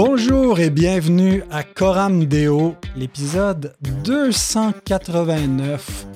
[0.00, 3.74] Bonjour et bienvenue à Coram Deo, l'épisode
[4.04, 6.06] 289.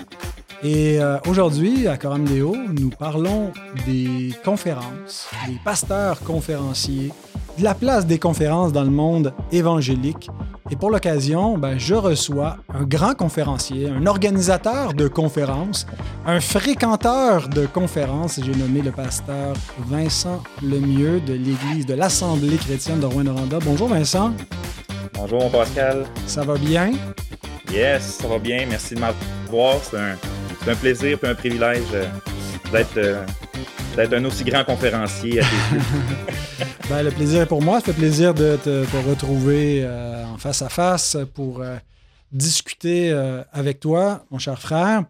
[0.62, 3.50] Et euh, aujourd'hui, à Coram Deo, nous parlons
[3.84, 7.10] des conférences, des pasteurs conférenciers,
[7.58, 10.30] de la place des conférences dans le monde évangélique.
[10.70, 15.86] Et pour l'occasion, ben, je reçois un grand conférencier, un organisateur de conférences,
[16.26, 18.40] un fréquenteur de conférences.
[18.42, 19.54] J'ai nommé le pasteur
[19.86, 23.58] Vincent Lemieux de l'Église de l'Assemblée chrétienne de Rouen-Noranda.
[23.64, 24.32] Bonjour Vincent.
[25.14, 26.06] Bonjour Pascal.
[26.26, 26.92] Ça va bien?
[27.70, 28.64] Yes, ça va bien.
[28.68, 29.76] Merci de m'avoir.
[29.82, 30.16] C'est un,
[30.68, 32.06] un, plaisir et un privilège euh,
[32.72, 33.24] d'être euh,
[33.96, 35.82] d'être un aussi grand conférencier à tes yeux.
[36.88, 37.80] ben, le plaisir est pour moi.
[37.80, 41.76] Ça fait plaisir de te, retrouver euh, en face à face pour euh,
[42.30, 45.04] discuter euh, avec toi, mon cher frère.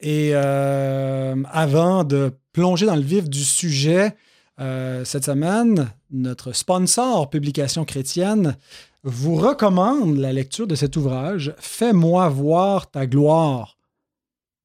[0.00, 4.16] et avant de plonger dans le vif du sujet,
[4.58, 8.56] cette semaine, notre sponsor Publication chrétienne
[9.02, 13.78] vous recommande la lecture de cet ouvrage Fais-moi voir ta gloire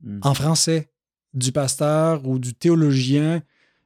[0.04, 0.20] hmm.
[0.22, 0.90] en français
[1.36, 3.42] du pasteur ou du théologien,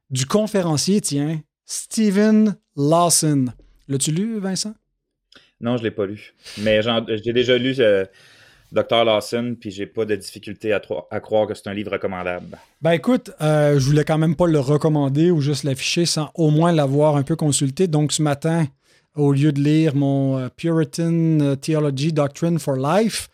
[0.09, 3.47] du conférencier, tiens, Stephen Lawson.
[3.87, 4.73] L'as-tu lu, Vincent?
[5.59, 6.33] Non, je ne l'ai pas lu.
[6.59, 8.05] Mais j'ai déjà lu euh,
[8.71, 9.03] Dr.
[9.03, 12.57] Lawson, puis j'ai pas de difficulté à, à, croire que c'est un livre recommandable.
[12.81, 16.49] Ben écoute, euh, je voulais quand même pas le recommander ou juste l'afficher sans au
[16.49, 17.87] moins l'avoir un peu consulté.
[17.87, 18.67] Donc ce matin,
[19.15, 23.29] au lieu de lire mon euh, Puritan Theology Doctrine for Life,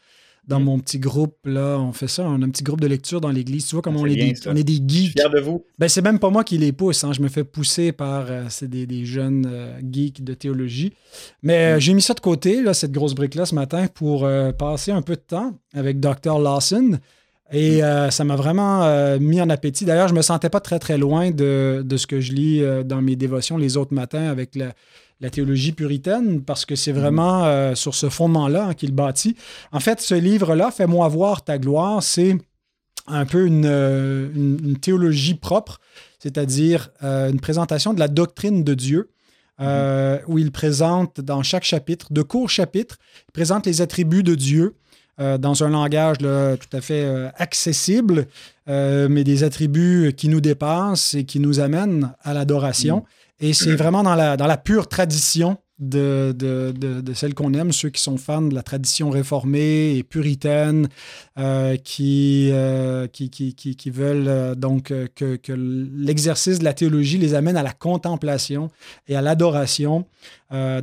[0.47, 0.63] dans mm.
[0.63, 3.29] mon petit groupe, là, on fait ça, on a un petit groupe de lecture dans
[3.29, 3.67] l'église.
[3.67, 5.13] Tu vois comme on, est des, on est des geeks.
[5.13, 5.65] fier de vous.
[5.79, 7.13] Ben, c'est même pas moi qui les pousse, hein.
[7.13, 10.93] je me fais pousser par euh, c'est des, jeunes euh, geeks de théologie.
[11.41, 11.79] Mais euh, mm.
[11.79, 15.15] j'ai mis ça de côté, là, cette grosse brique-là, ce matin, pour passer un peu
[15.15, 16.39] de temps avec Dr.
[16.39, 16.99] Lawson.
[17.51, 18.11] Et mm.
[18.11, 19.85] ça m'a vraiment mis en appétit.
[19.85, 23.01] D'ailleurs, je me sentais pas très, très loin de, de ce que je lis dans
[23.01, 24.69] mes dévotions les autres matins avec le
[25.21, 29.35] la théologie puritaine, parce que c'est vraiment euh, sur ce fondement-là hein, qu'il bâtit.
[29.71, 32.37] En fait, ce livre-là, Fais-moi voir ta gloire, c'est
[33.07, 34.29] un peu une, euh,
[34.81, 35.79] théologie propre,
[36.19, 39.09] c'est-à-dire euh, une présentation de la doctrine de Dieu.
[39.57, 40.19] Mhm.
[40.27, 42.97] où il présente dans chaque chapitre, de courts chapitres,
[43.29, 44.75] il présente les attributs de Dieu,
[45.17, 48.27] dans un langage tout à fait accessible,
[48.67, 52.97] mais des attributs qui nous dépassent et qui nous amènent à l'adoration.
[52.97, 53.03] Mhm.
[53.39, 57.71] Et c'est vraiment dans la, dans la pure tradition de, de, de, celle qu'on aime,
[57.73, 60.87] ceux qui sont fans de la tradition réformée et puritaine,
[61.37, 67.17] euh, qui, euh, qui, qui, qui, veulent euh, donc que, que l'exercice de la théologie
[67.17, 68.69] les amène à la contemplation
[69.07, 70.05] et à l'adoration.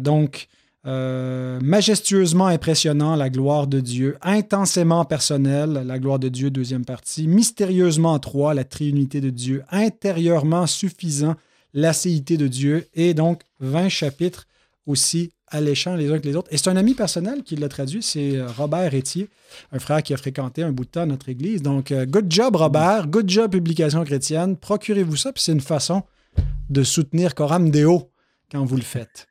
[0.00, 0.48] donc,
[0.84, 8.18] majestueusement impressionnant, la gloire de Dieu, intensément personnel, la gloire de Dieu, deuxième partie, mystérieusement
[8.18, 11.36] trois, la triunité de Dieu, intérieurement suffisant,
[11.74, 14.46] l'acéité de Dieu, et donc 20 chapitres
[14.86, 16.48] aussi alléchants les uns que les autres.
[16.50, 19.28] Et c'est un ami personnel qui l'a traduit, c'est euh, Robert Etier,
[19.70, 21.62] un frère qui a fréquenté un bout de temps notre église.
[21.62, 26.02] Donc, euh, good job Robert, good job Publication chrétienne, procurez-vous ça, puis c'est une façon
[26.70, 28.10] de soutenir Coram Deo
[28.50, 29.28] quand vous le faites.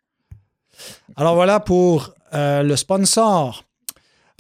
[1.16, 3.66] Alors voilà pour euh, le sponsor.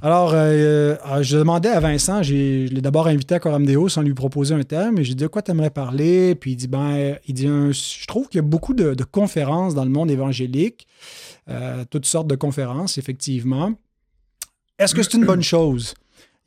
[0.03, 4.01] Alors, euh, euh, je demandais à Vincent, je l'ai d'abord invité à Coram Deo sans
[4.01, 6.34] lui proposer un thème, et j'ai dit de quoi tu aimerais parler?
[6.34, 9.85] Puis il dit ben, il dit je trouve qu'il y a beaucoup de, conférences dans
[9.85, 10.88] le monde évangélique,
[11.50, 13.73] euh, toutes sortes de conférences, effectivement.
[14.79, 15.94] Est-ce que c'est une bonne chose?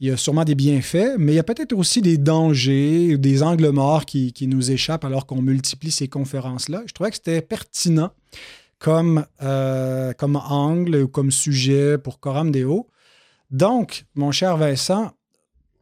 [0.01, 3.45] Il y a sûrement des bienfaits, mais il y a peut-être aussi des dangers, des
[3.45, 6.83] angles morts qui, nous échappent alors qu'on multiplie ces conférences-là.
[6.87, 8.11] Je trouvais que c'était pertinent
[8.81, 12.89] comme, comme angle ou comme sujet pour Coram Deo.
[13.51, 15.13] Donc, mon cher Vincent,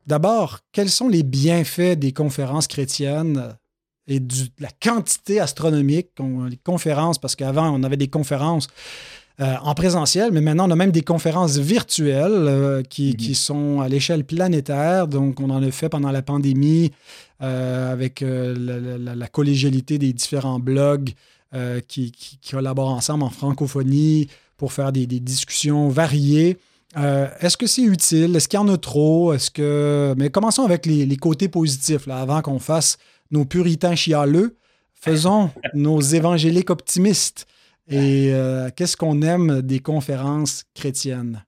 [0.07, 3.57] d'abord, quels sont les bienfaits des conférences chrétiennes
[4.07, 6.09] et de la quantité astronomique,
[6.51, 8.67] les conférences, parce qu'avant, on avait des conférences
[9.41, 13.35] euh, en présentiel, mais maintenant, on a même des conférences virtuelles euh, qui, mm-hmm.
[13.35, 15.09] sont à l'échelle planétaire.
[15.09, 16.91] Donc, on en a fait pendant la pandémie
[17.43, 21.11] euh, avec la, collégialité des différents blogs
[21.87, 22.13] qui,
[22.51, 26.59] collaborent ensemble en francophonie pour faire des discussions variées.
[26.97, 28.37] Euh, est-ce que c'est utile?
[28.37, 29.33] Est-ce qu'il y en a trop?
[29.33, 30.15] Est-ce que.
[30.19, 32.99] Mais commençons avec les, côtés positifs, là, avant qu'on fasse
[33.31, 34.59] nos puritains chialeux.
[34.95, 37.47] Faisons nos évangéliques optimistes.
[37.89, 41.45] Et euh, qu'est-ce qu'on aime des conférences chrétiennes?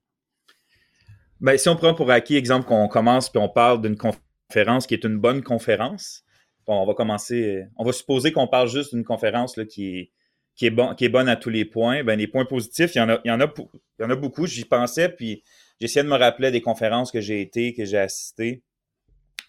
[1.41, 4.95] Ben, si on prend pour acquis, exemple, qu'on commence puis on parle d'une conférence qui
[4.95, 6.25] est une bonne conférence,
[6.67, 7.67] on va commencer.
[7.77, 10.11] On va supposer qu'on parle juste d'une conférence là, qui est
[10.57, 12.05] qui est, bon, qui est bonne à tous les points.
[12.05, 13.53] Ben, les points positifs, il y en a, il y en a,
[13.99, 14.47] il y en a beaucoup.
[14.47, 15.43] J'y pensais, puis
[15.81, 18.63] j'essayais de me rappeler des conférences que j'ai été, que j'ai assisté.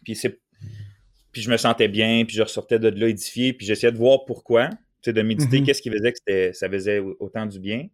[0.04, 0.40] Puis c'est
[1.32, 4.24] puis je me sentais bien, puis je ressortais de là édifié, puis j'essayais de voir
[4.26, 4.70] pourquoi.
[5.06, 5.66] de méditer, Mhm.
[5.68, 7.90] qu'est-ce qui faisait que ça faisait autant du bien.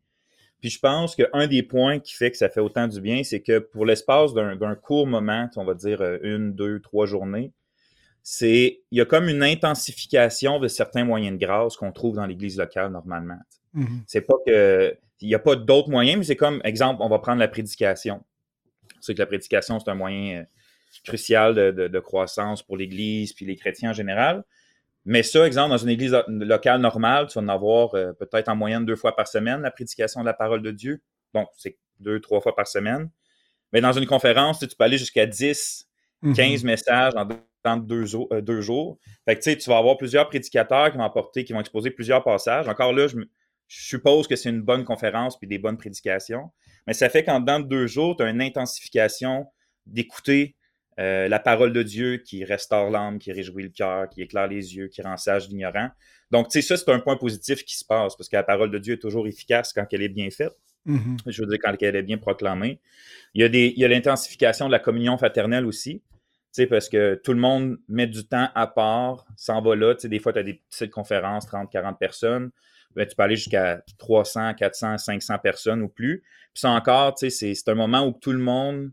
[0.62, 3.42] Puis je pense qu'un des points qui fait que ça fait autant du bien, c'est
[3.42, 7.52] que pour l'espace d'un court moment, on va dire euh, une, deux, trois journées,
[8.24, 12.26] c'est il y a comme une intensification de certains moyens de grâce qu'on trouve dans
[12.26, 13.40] l'Église locale normalement.
[13.74, 14.04] Mhm.
[14.08, 17.20] C'est pas que il n'y a pas d'autres moyens, mais c'est comme exemple, on va
[17.20, 18.24] prendre la prédication.
[19.00, 20.44] C'est que la prédication c'est un moyen euh,
[21.04, 24.44] crucial de, de, de croissance pour l'Église puis les chrétiens en général.
[25.04, 28.56] Mais ça, exemple, dans une église locale normale, tu vas en avoir euh, peut-être en
[28.56, 31.02] moyenne deux fois par semaine la prédication de la parole de Dieu.
[31.34, 33.10] Donc, c'est deux, trois fois par semaine.
[33.74, 35.88] Mais dans une conférence, tu, peux aller jusqu'à 10,
[36.22, 36.36] Mhm.
[36.36, 37.28] 15 messages en
[37.64, 38.98] dans deux, jours- euh, deux jours.
[39.26, 41.92] Fait que tu sais, tu vas avoir plusieurs prédicateurs qui vont apporter, qui vont exposer
[41.92, 42.68] plusieurs passages.
[42.68, 43.30] Encore là, je, me-
[43.68, 46.52] je suppose que c'est une bonne conférence puis des bonnes prédications.
[46.88, 49.46] Mais ça fait qu'en dedans de deux jours, tu as une intensification
[49.86, 50.56] d'écouter
[51.00, 54.76] euh, la parole de Dieu qui restaure l'âme, qui réjouit le cœur, qui éclaire les
[54.76, 55.90] yeux, qui rend sage l'ignorant.
[56.32, 58.72] Donc, tu sais, ça, c'est un point positif qui se passe parce que la parole
[58.72, 60.54] de Dieu est toujours efficace quand elle est bien faite.
[60.86, 61.18] Mhm.
[61.28, 62.80] Je veux dire, quand elle est bien proclamée.
[63.34, 66.02] Il y a, des, il y a l'intensification de la communion fraternelle aussi.
[66.52, 69.96] Sais, parce que tout le monde met du temps à part, s'en va là.
[69.96, 72.52] Tu sais, des fois, tu as des petites conférences, 30, 40 personnes.
[72.94, 76.24] Ben, tu peux aller jusqu'à 300, 400, 500 personnes ou plus.
[76.54, 78.92] Puis ça encore, tu sais, c'est, c'est un moment où tout le monde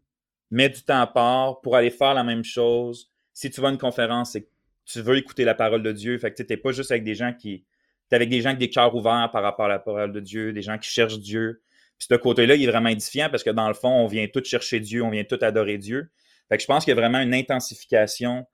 [0.52, 3.10] met du temps à part pour aller faire la même chose.
[3.34, 4.48] Si tu vas à une conférence, c'est que
[4.86, 6.16] tu veux écouter la parole de Dieu.
[6.18, 7.64] Fait que tu n'es pas juste avec des gens qui.
[8.08, 10.52] Tu avec des gens avec des cœurs ouverts par rapport à la parole de Dieu,
[10.52, 11.60] des gens qui cherchent Dieu.
[11.98, 14.42] Puis ce côté-là, il est vraiment édifiant parce que dans le fond, on vient tout
[14.44, 16.10] chercher Dieu, on vient tout adorer Dieu.
[16.48, 18.46] Fait que je pense qu'il y a vraiment une intensification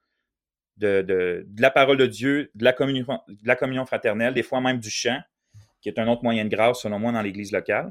[0.77, 4.43] de, de, de la parole de Dieu, de la, communion, de la communion fraternelle, des
[4.43, 5.21] fois même du chant,
[5.81, 7.91] qui est un autre moyen de grâce, selon moi, dans l'Église locale.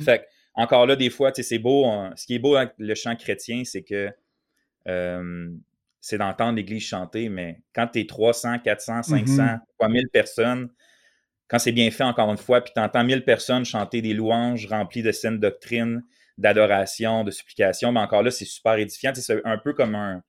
[0.00, 0.24] Fait que,
[0.54, 1.86] encore là, des fois, c'est beau.
[2.16, 4.10] ce qui est beau avec le chant chrétien, c'est que
[4.88, 5.50] euh,
[6.00, 9.60] c'est d'entendre l'Église chanter, mais quand tu es 300, 400, 500, Mhm.
[9.78, 10.70] 3000 personnes,
[11.48, 14.66] quand c'est bien fait, encore une fois, puis tu entends 1000 personnes chanter des louanges
[14.66, 16.04] remplies de saines doctrines,
[16.38, 19.12] d'adoration, de supplication, mais encore là, c'est super édifiant.
[19.14, 20.22] C'est un peu comme un.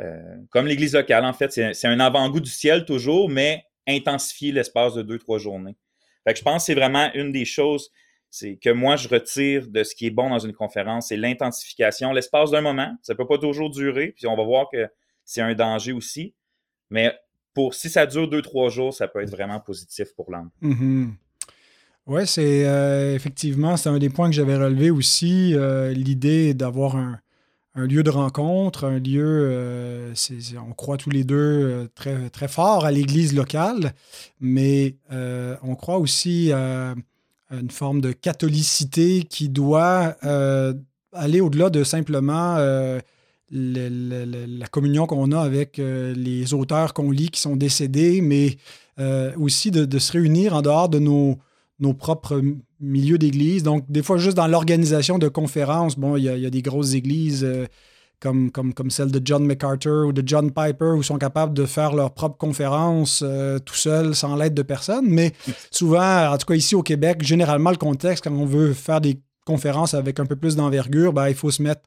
[0.00, 1.52] euh, comme l'Église locale, en fait.
[1.52, 5.76] C'est un avant-goût du ciel toujours, mais intensifié l'espace de deux, trois journées.
[6.24, 7.90] Fait que je pense que c'est vraiment une des choses
[8.34, 12.10] c'est que moi, je retire de ce qui est bon dans une conférence, c'est l'intensification,
[12.10, 12.92] l'espace d'un moment.
[13.00, 14.88] Ça peut pas toujours durer, puis on va voir que
[15.24, 16.34] c'est un danger aussi.
[16.90, 17.16] Mais
[17.54, 20.50] pour si ça dure deux, trois jours, ça peut être vraiment positif pour l'âme.
[20.62, 21.14] Mhm.
[22.06, 26.96] Oui, c'est euh, effectivement, c'est un des points que j'avais relevé aussi, euh, l'idée d'avoir
[26.96, 27.18] un,
[27.74, 30.14] un lieu de rencontre, un lieu, euh,
[30.68, 33.94] on croit tous les deux très, très fort à l'Église locale,
[34.40, 36.94] mais on croit aussi à,
[37.50, 40.16] une forme de catholicité qui doit
[41.12, 43.00] aller au-delà de simplement le-
[43.50, 48.56] le- le- la communion qu'on a avec les auteurs qu'on lit qui sont décédés, mais
[49.38, 51.38] aussi de se réunir en dehors de nos,
[51.80, 52.40] nos propres
[52.80, 53.62] milieux d'église.
[53.62, 57.44] Donc, des fois, juste dans l'organisation de conférences, bon, il y, a- des grosses églises
[57.44, 57.66] euh,
[58.20, 61.94] comme, comme, celle de John MacArthur ou de John Piper où sont capables de faire
[61.94, 65.06] leurs propres conférences euh, tout seuls, sans l'aide de personne.
[65.08, 65.32] Mais
[65.70, 69.20] souvent, en tout cas ici au Québec, généralement, le contexte, quand on veut faire des
[69.44, 71.82] conférences avec un peu plus d'envergure, ben, il faut se mettre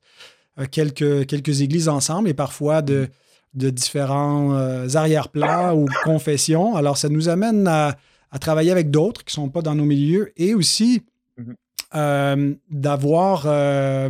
[0.59, 3.09] euh, quelques, églises ensemble et parfois de,
[3.53, 4.53] différents
[4.93, 6.75] arrière-plans ou confessions.
[6.75, 7.95] Alors, ça nous amène à,
[8.31, 11.01] à travailler avec d'autres qui ne sont pas dans nos milieux et aussi
[11.37, 11.55] Mhm.
[11.95, 14.09] euh, d'avoir euh,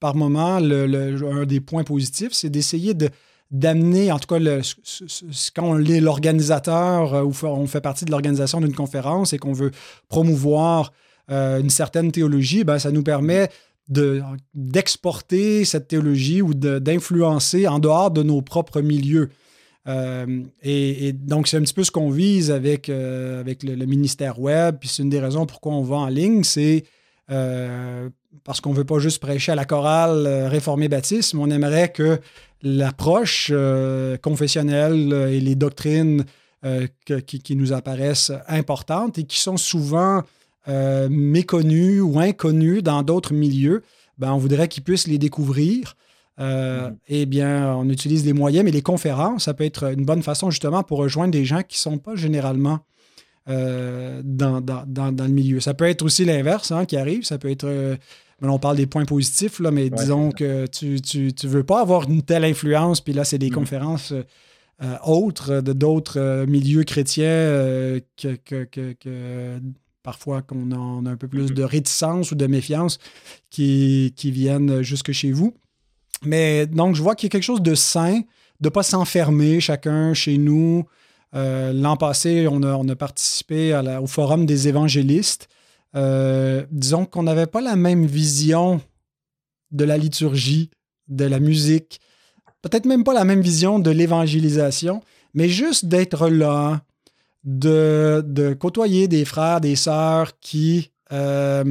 [0.00, 3.08] par moment le, le- un des points positifs, c'est d'essayer de
[3.50, 7.66] d'amener, en tout cas, le, ce- ce- ce- quand on est l'organisateur euh, ou on
[7.66, 9.72] fait partie de l'organisation d'une conférence et qu'on veut
[10.08, 10.92] promouvoir
[11.28, 13.48] une certaine théologie, ben, ça nous permet
[13.88, 14.22] de-
[14.54, 19.28] d'exporter cette théologie ou de- d'influencer en dehors de nos propres milieux.
[19.88, 24.40] Euh, et, donc, c'est un petit peu ce qu'on vise avec, euh, avec le, ministère
[24.40, 24.76] web.
[24.78, 26.84] Puis c'est une des raisons pourquoi on va en ligne, c'est
[27.30, 28.08] euh,
[28.44, 31.90] parce qu'on ne veut pas juste prêcher à la chorale réformée baptiste, mais on aimerait
[31.90, 32.20] que
[32.62, 33.52] l'approche
[34.22, 36.24] confessionnelle et les doctrines
[37.04, 40.22] qui, qui nous apparaissent importantes et qui sont souvent
[40.66, 43.82] méconnues ou inconnues dans d'autres milieux,
[44.18, 45.96] ben, on voudrait qu'ils puissent les découvrir.
[46.42, 46.96] Euh, Mhm.
[47.08, 50.50] Eh bien, on utilise les moyens, mais les conférences, ça peut être une bonne façon
[50.50, 52.80] justement pour rejoindre des gens qui ne sont pas généralement
[53.48, 55.58] euh, dans, dans- dans- dans le milieu.
[55.60, 57.24] Ça peut être aussi l'inverse hein, qui arrive.
[57.24, 57.64] Ça peut être.
[57.66, 57.96] euh,
[58.40, 62.08] ben, on parle des points positifs, là, mais disons que tu ne veux pas avoir
[62.08, 63.54] une telle influence, puis là, c'est des Mhm.
[63.54, 64.12] conférences
[64.82, 69.60] euh, autres de d'autres milieux chrétiens que, que- que- que
[70.02, 71.54] parfois qu'on a, a un peu plus Mhm.
[71.54, 72.98] de réticence ou de méfiance
[73.50, 75.54] qui, qui viennent jusque chez vous.
[76.24, 78.20] Mais donc, je vois qu'il y a quelque chose de sain,
[78.60, 80.84] de ne pas s'enfermer chacun chez nous,
[81.34, 85.48] L'an passé, on a, participé au Forum des évangélistes.
[85.94, 88.80] disons qu'on n'avait pas la même vision
[89.70, 90.70] de la liturgie,
[91.08, 92.00] de la musique,
[92.60, 95.02] peut-être même pas la même vision de l'évangélisation,
[95.34, 96.82] mais juste d'être là,
[97.44, 101.64] de, côtoyer des frères, des sœurs qui euh,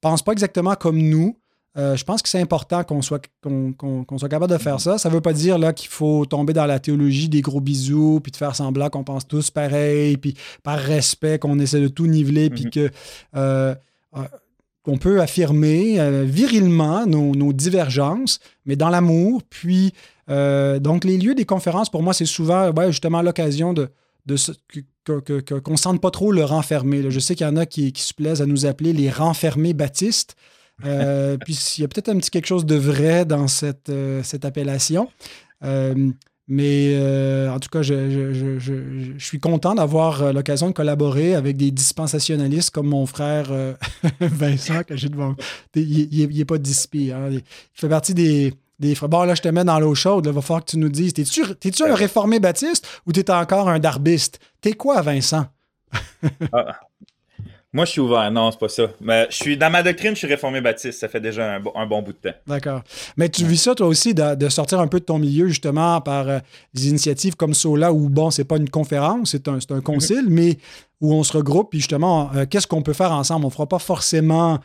[0.00, 1.38] pensent pas exactement comme nous.
[1.78, 4.98] Euh, je pense que c'est important qu'on soit, qu'on, soit capable de faire ça.
[4.98, 8.20] Ça ne veut pas dire là, qu'il faut tomber dans la théologie des gros bisous,
[8.22, 12.06] puis de faire semblant qu'on pense tous pareil, puis par respect, qu'on essaie de tout
[12.06, 12.70] niveler, puis mm-hmm.
[12.70, 12.90] que
[13.36, 13.74] euh,
[14.82, 19.42] qu'on peut affirmer virilement nos, nos, divergences, mais dans l'amour.
[19.48, 19.92] Puis,
[20.28, 23.90] donc, les lieux des conférences, pour moi, c'est souvent justement l'occasion de,
[24.26, 24.36] de
[25.08, 27.10] qu'on ne sente pas trop le renfermé.
[27.10, 30.36] Je sais qu'il y en a qui, se plaisent à nous appeler les renfermés baptistes.
[30.84, 34.22] Euh, puis il y a peut-être un petit quelque chose de vrai dans cette, euh,
[34.22, 35.08] cette appellation.
[35.64, 36.10] Euh,
[36.50, 36.96] mais
[37.50, 43.04] en tout cas, je, suis content d'avoir l'occasion de collaborer avec des dispensationalistes comme mon
[43.04, 43.50] frère
[44.20, 45.34] Vincent, que j'ai devant.
[45.74, 47.12] Il n'est pas dispi.
[47.12, 47.28] Hein.
[47.32, 47.42] Il
[47.74, 50.24] fait partie des, des Bon, là, je te mets dans l'eau chaude.
[50.24, 53.78] Il va falloir que tu nous dises T'es-tu un réformé baptiste ou t'es encore un
[53.78, 54.40] darbiste?
[54.62, 55.48] T'es quoi, Vincent?
[56.52, 56.80] Ah,
[57.78, 58.28] Moi, je suis ouvert.
[58.32, 58.88] Non, c'est pas ça.
[59.00, 60.98] Mais je suis, dans ma doctrine, je suis réformé baptiste.
[60.98, 62.36] Ça fait déjà un, bon bout de temps.
[62.44, 62.82] D'accord.
[63.16, 66.28] Mais tu vis ça, toi aussi, de, sortir un peu de ton milieu, justement, par
[66.28, 66.38] euh,
[66.74, 70.28] des initiatives comme Sola, où, bon, c'est pas une conférence, c'est un, un, concile, mm-hmm.
[70.28, 70.58] mais
[71.00, 73.46] où on se regroupe, puis justement, euh, qu'est-ce qu'on peut faire ensemble?
[73.46, 74.58] On fera pas forcément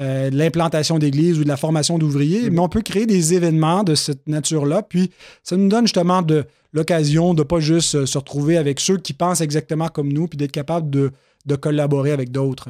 [0.00, 2.52] euh, de l'implantation d'églises ou de la formation d'ouvriers, mm.
[2.52, 4.82] mais on peut créer des événements de cette nature-là.
[4.82, 5.10] Puis
[5.42, 9.14] ça nous donne justement de l'occasion de pas juste euh, se retrouver avec ceux qui
[9.14, 11.10] pensent exactement comme nous, puis d'être capable de,
[11.56, 12.68] collaborer avec d'autres.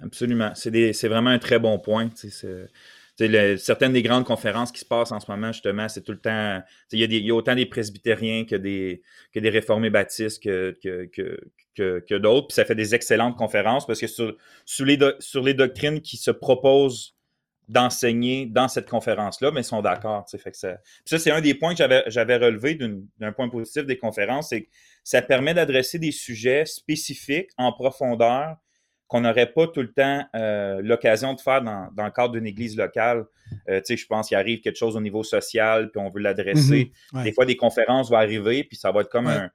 [0.00, 0.52] Absolument.
[0.54, 2.08] C'est vraiment un très bon point.
[3.16, 6.62] certaines des grandes conférences qui se passent en ce moment, justement, c'est tout le temps.
[6.92, 9.02] Il y, a autant des presbytériens que des,
[9.34, 11.10] réformés baptistes que, que,
[11.74, 12.48] que, d'autres.
[12.48, 17.14] Puis ça fait des excellentes conférences parce que sur, les, doctrines qui se proposent
[17.68, 20.26] d'enseigner dans cette conférence-là, mais ils sont d'accord.
[20.26, 20.38] Ça,
[21.04, 22.78] ça c'est un des points que j'avais relevé
[23.18, 24.54] d'un point positif des conférences,
[25.08, 28.58] ça permet d'adresser des sujets spécifiques en profondeur
[29.06, 32.46] qu'on n'aurait pas tout le temps euh, l'occasion de faire dans, dans, le cadre d'une
[32.46, 33.24] église locale.
[33.70, 36.92] Euh, je pense qu'il arrive quelque chose au niveau social, puis on veut l'adresser.
[37.14, 37.22] Mm-hmm.
[37.22, 39.50] Des fois, des conférences vont arriver, puis ça va être comme un,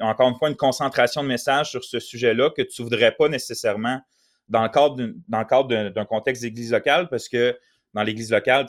[0.00, 3.28] encore une fois, une concentration de messages sur ce sujet-là que tu ne voudrais pas
[3.28, 4.00] nécessairement
[4.48, 7.56] dans le cadre d'un contexte d'église locale, parce que
[7.94, 8.66] dans l'église locale,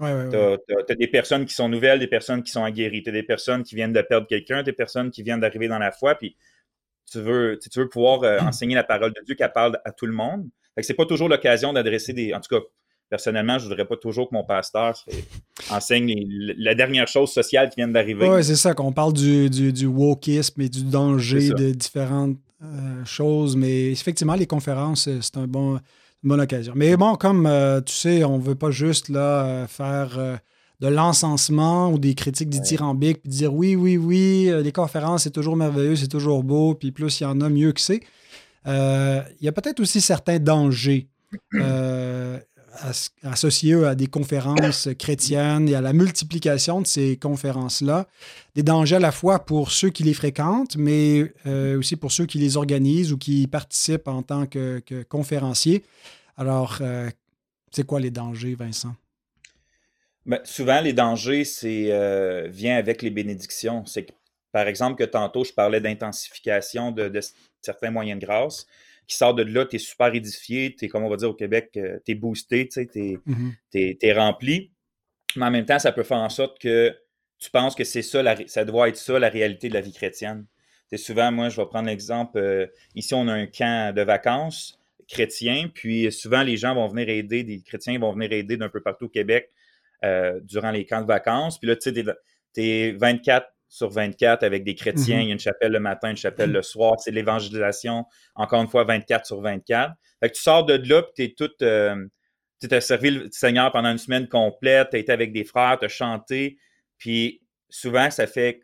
[0.00, 0.66] c'est.
[0.86, 3.22] tu as, des personnes qui sont nouvelles, des personnes qui sont aguerries, tu as des
[3.22, 6.36] personnes qui viennent de perdre quelqu'un, des personnes qui viennent d'arriver dans la foi, puis
[7.10, 10.06] tu veux, tu veux pouvoir euh, enseigner la parole de Dieu qui parle à tout
[10.06, 10.48] le monde.
[10.74, 12.32] Fait que c'est pas toujours l'occasion d'adresser des.
[12.32, 12.64] En tout cas,
[13.08, 15.04] personnellement, je ne voudrais pas toujours que mon pasteur
[15.70, 16.14] enseigne
[16.56, 18.28] la dernière chose sociale qui vient d'arriver.
[18.28, 23.04] Oui, c'est ça, qu'on parle du, du, du, wokisme et du danger de différentes euh,
[23.04, 23.56] choses.
[23.56, 25.80] Mais effectivement, les conférences, euh, c'est un bon,
[26.22, 26.72] bonne occasion.
[26.76, 30.40] Mais bon, comme euh, tu sais, on ne veut pas juste là, faire
[30.80, 35.56] de l'encensement ou des critiques dithyrambiques, puis dire oui, oui, oui, les conférences, c'est toujours
[35.56, 38.00] merveilleux, c'est toujours beau, puis plus il y en a, mieux que c'est.
[38.66, 41.08] il y a peut-être aussi certains dangers
[43.22, 48.06] associés à des conférences chrétiennes et à la multiplication de ces conférences-là.
[48.54, 52.26] Des dangers à la fois pour ceux qui les fréquentent, mais euh, aussi pour ceux
[52.26, 55.84] qui les organisent ou qui y participent en tant que, conférenciers.
[56.36, 57.10] Alors, euh,
[57.70, 58.94] c'est quoi les dangers, Vincent?
[60.26, 63.84] Ben, souvent, les dangers, c'est euh, vient avec les bénédictions.
[63.86, 64.06] C'est
[64.52, 67.20] par exemple, que tantôt, je parlais d'intensification de, de,
[67.60, 68.66] certains moyens de grâce
[69.10, 71.34] qui sort de là, tu es super édifié, tu es, comme on va dire au
[71.34, 74.14] Québec, euh, tu es boosté, tu es, mm-hmm.
[74.14, 74.70] rempli.
[75.36, 76.96] Mais en même temps, ça peut faire en sorte que
[77.38, 80.46] tu penses que c'est ça, ça doit être ça la réalité de la vie chrétienne.
[80.94, 85.68] Souvent, moi, je vais prendre l'exemple, euh, ici, on a un camp de vacances chrétien,
[85.74, 89.06] puis souvent, les gens vont venir aider, des chrétiens vont venir aider d'un peu partout
[89.06, 89.50] au Québec
[90.04, 91.58] euh, durant les camps de vacances.
[91.58, 92.04] Puis là, tu sais,
[92.54, 95.18] tu es 24 sur 24 avec des chrétiens.
[95.18, 95.22] Mm-hmm.
[95.22, 96.96] Il y a une chapelle le matin, une chapelle le soir.
[96.98, 99.94] C'est l'évangélisation, encore une fois, 24 sur 24.
[100.18, 101.54] Fait que tu sors de là, puis tu es tout.
[101.62, 102.04] Euh,
[102.60, 105.78] tu as servi le Seigneur pendant une semaine complète, tu as été avec des frères,
[105.78, 106.58] tu as chanté.
[106.98, 108.60] Puis souvent, ça fait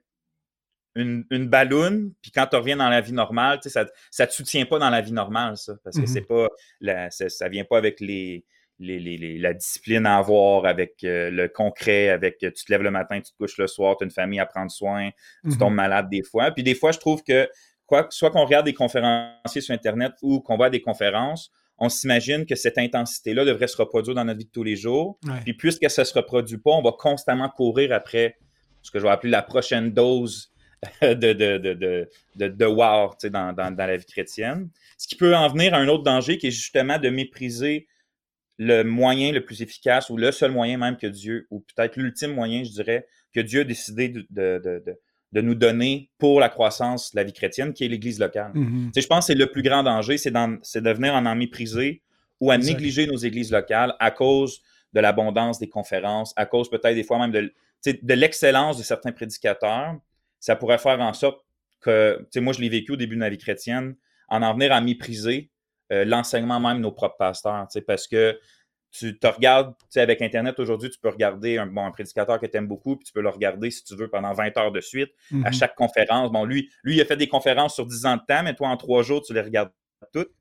[0.96, 4.66] une, une balloune, puis quand tu reviens dans la vie normale, ça ne te soutient
[4.66, 5.74] pas dans la vie normale, ça.
[5.84, 6.06] Parce que mm-hmm.
[6.06, 6.48] c'est pas.
[6.80, 8.44] La, ça, vient pas avec les
[8.78, 13.32] la discipline à avoir avec euh, le concret, avec tu te lèves le matin, tu
[13.32, 15.10] te couches le soir, tu as une famille à prendre soin,
[15.44, 15.58] tu mm-hmm.
[15.58, 16.50] tombes malade des fois.
[16.50, 17.48] Puis des fois, je trouve que
[17.86, 21.88] quoi, soit qu'on regarde des conférenciers sur Internet ou qu'on va à des conférences, on
[21.88, 25.18] s'imagine que cette intensité-là devrait se reproduire dans notre vie de tous les jours.
[25.44, 28.36] Puis puisque ça ne se reproduit pas, on va constamment courir après
[28.82, 30.52] ce que je vais appeler la prochaine dose
[31.02, 34.68] de, de, de, de, de wow dans, dans, dans, la vie chrétienne.
[34.98, 37.86] Ce qui peut en venir à un autre danger qui est justement de mépriser
[38.58, 42.34] le moyen le plus efficace ou le seul moyen même que Dieu, ou peut-être l'ultime
[42.34, 44.82] moyen, je dirais, que Dieu a décidé de, de,
[45.32, 48.52] de, nous donner pour la croissance de la vie chrétienne, qui est l'Église locale.
[48.54, 48.98] Mm-hmm.
[48.98, 52.02] Je pense que c'est le plus grand danger, c'est de venir en en mépriser
[52.40, 56.94] ou à négliger nos églises locales à cause de l'abondance des conférences, à cause peut-être
[56.94, 57.52] des fois même de,
[57.84, 59.96] de l'excellence de certains prédicateurs.
[60.40, 61.44] Ça pourrait faire en sorte
[61.80, 63.96] que, moi je l'ai vécu au début de ma vie chrétienne,
[64.28, 65.50] en en venir à mépriser
[65.92, 68.38] euh, l'enseignement même de nos propres pasteurs, parce que
[68.90, 72.56] tu te regardes, avec Internet aujourd'hui, tu peux regarder un, bon, un prédicateur que tu
[72.56, 75.10] aimes beaucoup, puis tu peux le regarder si tu veux pendant 20 heures de suite,
[75.30, 75.52] à mm-hmm.
[75.52, 76.32] chaque conférence.
[76.32, 78.68] Bon, lui, lui, il a fait des conférences sur 10 ans de temps, mais toi,
[78.68, 79.70] en trois jours, tu les regardes
[80.12, 80.32] toutes.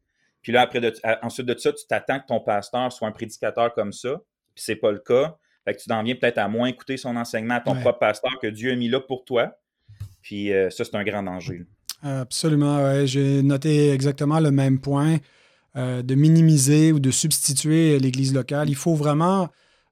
[0.41, 3.73] Puis là, après de, ensuite de ça, tu t'attends que ton pasteur soit un prédicateur
[3.73, 4.21] comme ça,
[4.53, 5.37] puis c'est pas le cas.
[5.65, 8.31] Fait que tu t'en viens peut-être à moins écouter son enseignement à ton propre pasteur
[8.39, 9.57] que Dieu a mis là pour toi.
[10.21, 11.65] Puis euh, ça, c'est un grand danger.
[12.03, 13.07] Absolument, ouais.
[13.07, 15.17] J'ai noté exactement le même point
[15.77, 18.69] euh, de minimiser ou de substituer l'Église locale.
[18.69, 19.49] Il faut vraiment.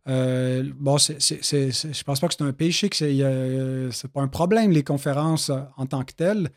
[0.07, 1.19] Euh, bon, c'est,
[2.05, 3.19] pense pas que c'est un péché, que c'est,
[3.91, 6.49] c'est pas un problème, les conférences en tant que telles,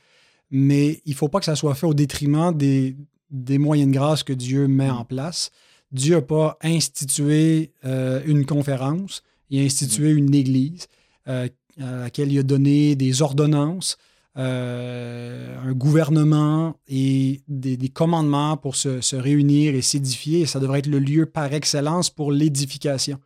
[0.50, 2.96] mais il faut pas que ça soit fait au détriment des,
[3.30, 5.50] des moyens de grâce que Dieu met en place.
[5.92, 10.86] Dieu n'a pas institué euh, une conférence, il a institué une église
[11.28, 11.48] euh,
[11.80, 13.96] à laquelle il a donné des ordonnances,
[14.38, 20.40] euh, un gouvernement et des, commandements pour se, réunir et s'édifier.
[20.40, 23.18] Et ça devrait être le lieu par excellence pour l'édification.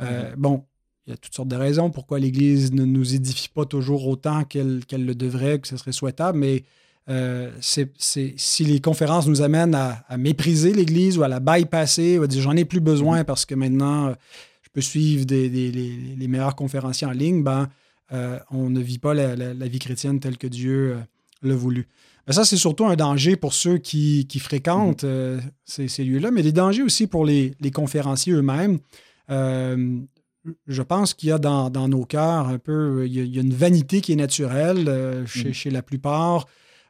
[0.00, 0.34] Mm-hmm.
[0.36, 0.64] Bon,
[1.06, 4.44] il y a toutes sortes de raisons pourquoi l'Église ne nous édifie pas toujours autant
[4.44, 6.64] qu'elle le devrait, que ce serait souhaitable, mais
[7.08, 12.24] euh, c'est, si les conférences nous amènent à, mépriser l'Église ou à la bypasser, ou
[12.24, 14.12] à dire j'en ai plus besoin parce que maintenant
[14.62, 17.68] je peux suivre les, meilleurs conférenciers en ligne, ben,
[18.12, 21.00] euh, on ne vit pas la, vie chrétienne telle que Dieu euh,
[21.42, 21.88] l'a voulu.
[22.28, 25.88] Ça, c'est surtout un danger pour ceux qui, fréquentent mm-hmm.
[25.88, 28.80] ces, lieux-là, mais des dangers aussi pour les, conférenciers eux-mêmes.
[29.28, 34.00] je pense qu'il y a dans, nos cœurs un peu, il y a, une vanité
[34.00, 35.52] qui est naturelle chez, mm-hmm.
[35.52, 36.46] chez, la plupart.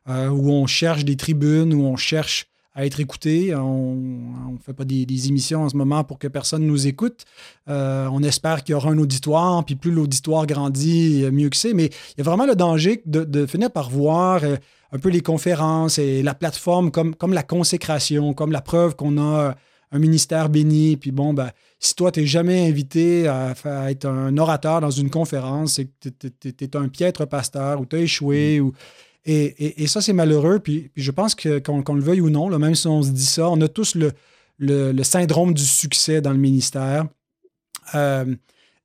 [0.09, 3.55] Euh, où on cherche des tribunes, où on cherche à être écouté.
[3.55, 7.25] On ne fait pas des, émissions en ce moment pour que personne nous écoute.
[7.69, 11.73] Euh, on espère qu'il y aura un auditoire, puis plus l'auditoire grandit, mieux que c'est.
[11.73, 14.57] Mais il y a vraiment le danger de, finir par voir euh,
[14.93, 19.19] un peu les conférences et la plateforme comme, comme la consécration, comme la preuve qu'on
[19.19, 19.57] a
[19.91, 20.99] un ministère béni.
[20.99, 23.55] Puis bon, ben, si toi, tu n'es jamais invité à,
[23.91, 27.97] être un orateur dans une conférence, c'est que tu es, un piètre pasteur ou tu
[27.97, 28.61] as échoué.
[28.61, 28.65] Mm.
[28.65, 28.73] Ou,
[29.27, 30.61] et, ça, c'est malheureux.
[30.61, 33.51] Puis, je pense que qu'on le veuille ou non, même si on se dit ça,
[33.51, 37.07] on a tous le, syndrome du succès dans le ministère.
[37.95, 38.37] Euh,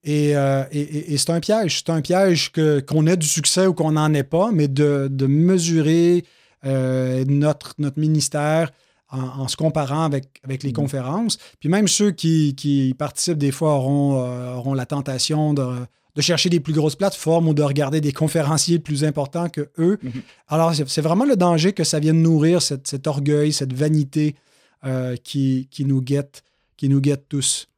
[0.07, 1.79] euh, et, c'est un piège.
[1.79, 2.51] C'est un piège
[2.87, 6.25] qu'on ait du succès ou qu'on n'en ait pas, mais de, mesurer
[6.65, 8.71] euh, notre, notre ministère
[9.11, 10.73] en, se comparant avec, avec les mmh.
[10.73, 11.37] conférences.
[11.59, 14.13] Puis même ceux qui, participent des fois auront,
[14.55, 18.79] auront la tentation de de chercher des plus grosses plateformes ou de regarder des conférenciers
[18.79, 19.97] plus importants que eux.
[20.01, 20.21] Mhm.
[20.47, 24.35] Alors, c'est vraiment le danger que ça vienne nourrir cet orgueil, cette vanité
[24.83, 26.43] euh, qui, qui, nous guette,
[26.75, 27.69] qui nous guette tous.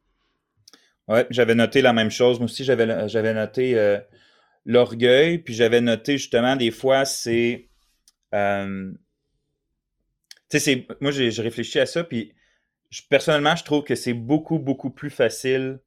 [1.07, 2.39] Oui, j'avais noté la même chose.
[2.39, 3.99] Moi aussi, j'avais noté euh,
[4.65, 7.67] l'orgueil, puis j'avais noté justement des fois, c'est.
[8.33, 8.91] Euh,
[10.49, 12.33] tu sais, moi, j'ai réfléchi à ça, puis
[13.09, 15.79] personnellement, je trouve que c'est beaucoup, beaucoup plus facile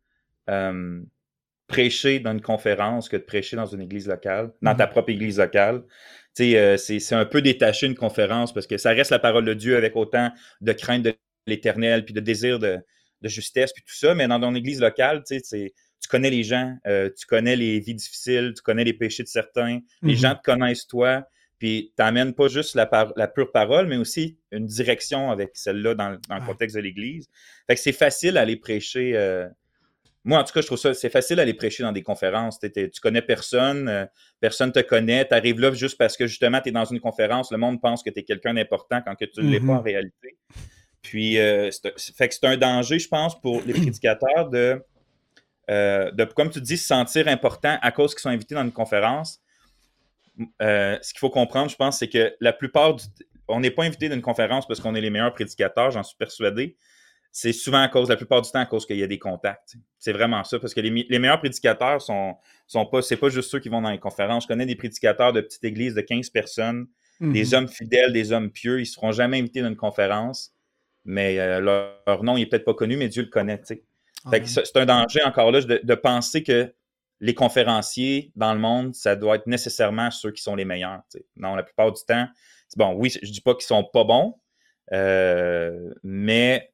[1.66, 4.92] prêcher dans une conférence que de prêcher dans une église locale, dans ta mhm.
[4.92, 5.83] propre église locale.
[6.40, 9.76] Euh, c'est un peu détaché une conférence parce que ça reste la parole de Dieu
[9.76, 11.14] avec autant de crainte de
[11.46, 12.79] l'éternel, puis de désir de,
[13.22, 14.14] justesse, puis tout ça.
[14.14, 18.52] Mais dans ton église locale, tu connais les gens, euh, tu connais les vies difficiles,
[18.55, 20.18] tu connais les péchés de certains, les mhm.
[20.18, 21.26] gens te connaissent toi,
[21.59, 25.94] puis tu n'amènes pas juste la, la, pure parole, mais aussi une direction avec celle-là
[25.94, 27.29] dans, le contexte de l'Église.
[27.66, 29.48] Fait que c'est facile à aller prêcher euh,
[30.26, 32.58] moi, en tout cas, je trouve ça, c'est facile d'aller prêcher dans des conférences.
[32.58, 34.06] Tu connais personne, euh,
[34.40, 37.52] personne te connaît, tu arrives là juste parce que justement, tu es dans une conférence,
[37.52, 39.76] le monde pense que tu es quelqu'un d'important quand que tu ne l'es pas en
[39.76, 39.84] mm-hmm.
[39.84, 40.36] réalité.
[41.00, 41.70] Puis, euh,
[42.16, 44.82] fait que c'est un danger, je pense, pour les prédicateurs de,
[45.70, 48.72] euh, de, comme tu dis, se sentir important à cause qu'ils sont invités dans une
[48.72, 49.40] conférence.
[50.60, 53.04] ce qu'il faut comprendre, je pense, c'est que la plupart du.
[53.46, 56.16] On n'est pas invité dans une conférence parce qu'on est les meilleurs prédicateurs, j'en suis
[56.16, 56.76] persuadé
[57.32, 59.76] c'est souvent à cause, la plupart du temps, à cause qu'il y a des contacts.
[59.98, 62.36] C'est vraiment ça, parce que les, meilleurs prédicateurs sont,
[62.66, 64.44] sont pas, c'est pas juste ceux qui vont dans les conférences.
[64.44, 66.86] Je connais des prédicateurs de petites églises de 15 personnes,
[67.20, 67.54] des mhm.
[67.54, 70.54] hommes fidèles, des hommes pieux, ils seront jamais invités dans une conférence,
[71.04, 71.60] mais euh,
[72.06, 75.52] leur, nom, il est peut-être pas connu, mais Dieu le connaît, c'est un danger encore
[75.52, 76.72] là de, penser que
[77.20, 81.00] les conférenciers dans le monde, ça doit être nécessairement ceux qui sont les meilleurs.
[81.36, 82.26] Non, la plupart du temps,
[82.76, 84.34] bon, oui, je dis pas qu'ils sont pas bons,
[84.92, 86.72] euh, mais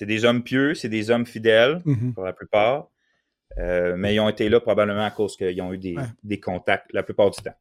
[0.00, 2.14] c'est des hommes pieux, c'est des hommes fidèles mm-hmm.
[2.14, 2.88] pour la plupart.
[3.58, 7.02] Euh, mais ils ont été là probablement à cause qu'ils ont eu des, contacts la
[7.02, 7.52] plupart du temps.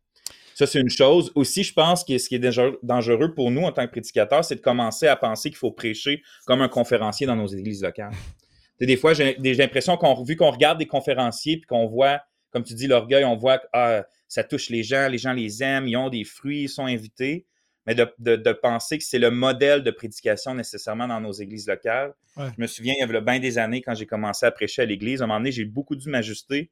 [0.55, 1.33] Ça, c'est une chose.
[1.35, 4.55] Aussi, je pense que ce qui est dangereux pour nous en tant que prédicateurs, c'est
[4.55, 8.13] de commencer à penser qu'il faut prêcher comme un conférencier dans nos églises locales.
[8.79, 12.21] des fois, j'ai l'impression qu'on, vu qu'on regarde des conférenciers puis qu'on voit,
[12.51, 15.61] comme tu dis, l'orgueil, on voit que ah, ça touche les gens, les gens les
[15.61, 17.47] aiment, ils ont des fruits, ils sont invités
[17.85, 22.13] mais de, penser que c'est le modèle de prédication nécessairement dans nos églises locales.
[22.37, 24.85] Je me souviens, il y avait bien des années, quand j'ai commencé à prêcher à
[24.85, 26.71] l'église, à un moment donné, j'ai beaucoup dû m'ajuster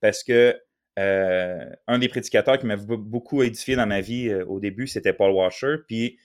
[0.00, 0.58] parce que
[0.98, 5.12] euh, un des prédicateurs qui m'a beaucoup édifié dans ma vie euh, au début, c'était
[5.12, 5.76] Paul Washer.
[5.86, 6.18] Puis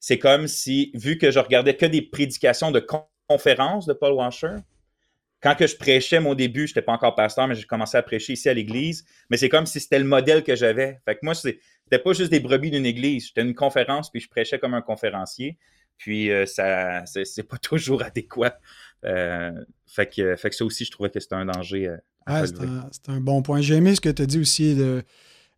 [0.00, 2.84] c'est comme si, vu que je regardais que des prédications de
[3.28, 4.56] conférences de Paul Washer,
[5.44, 8.02] quand que je prêchais, mon début, je n'étais pas encore pasteur, mais j'ai commencé à
[8.02, 9.04] prêcher ici à l'église.
[9.28, 11.02] Mais c'est comme si c'était le modèle que j'avais.
[11.04, 13.26] Fait que moi, c'était pas juste des brebis d'une église.
[13.26, 15.58] J'étais une conférence, puis je prêchais comme un conférencier.
[15.98, 18.58] Puis euh, ça, c'est pas toujours adéquat.
[19.04, 19.52] Euh,
[19.86, 21.88] fait, que, fait que ça aussi, je trouvais que c'était un danger.
[21.88, 23.60] Euh, ah, c'est un, bon point.
[23.60, 24.74] J'ai aimé ce que tu as dit aussi.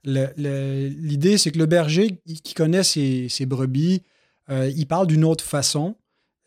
[0.05, 4.03] L'idée, c'est que le berger qui connaît ses, brebis,
[4.51, 5.95] il parle d'une autre façon.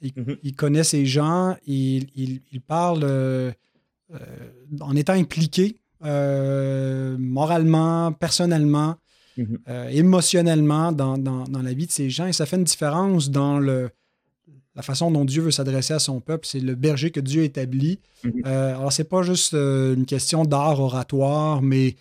[0.01, 3.51] Il, connaît ses gens, il, il, parle euh,
[4.13, 4.17] euh,
[4.79, 8.95] en étant impliqué euh, moralement, personnellement,
[9.37, 9.89] mm-hmm.
[9.91, 12.27] émotionnellement dans, la vie de ces gens.
[12.27, 13.89] Et ça fait une différence dans le,
[14.73, 16.47] la façon dont Dieu veut s'adresser à son peuple.
[16.47, 17.99] C'est le alors, que Dieu établit.
[18.23, 18.45] Mm-hmm.
[18.45, 21.97] alors, c'est pas juste une question d'art oratoire, mais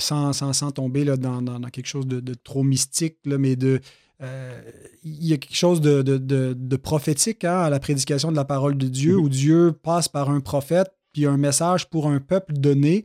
[0.00, 3.80] sans, sans, tomber là, dans, quelque chose de, de trop mystique, là, mais de
[4.22, 4.58] euh,
[5.04, 8.88] il y a quelque chose de, prophétique hein, à la prédication de la parole de
[8.88, 13.04] Dieu, où Dieu passe par un prophète, puis un message pour un peuple donné.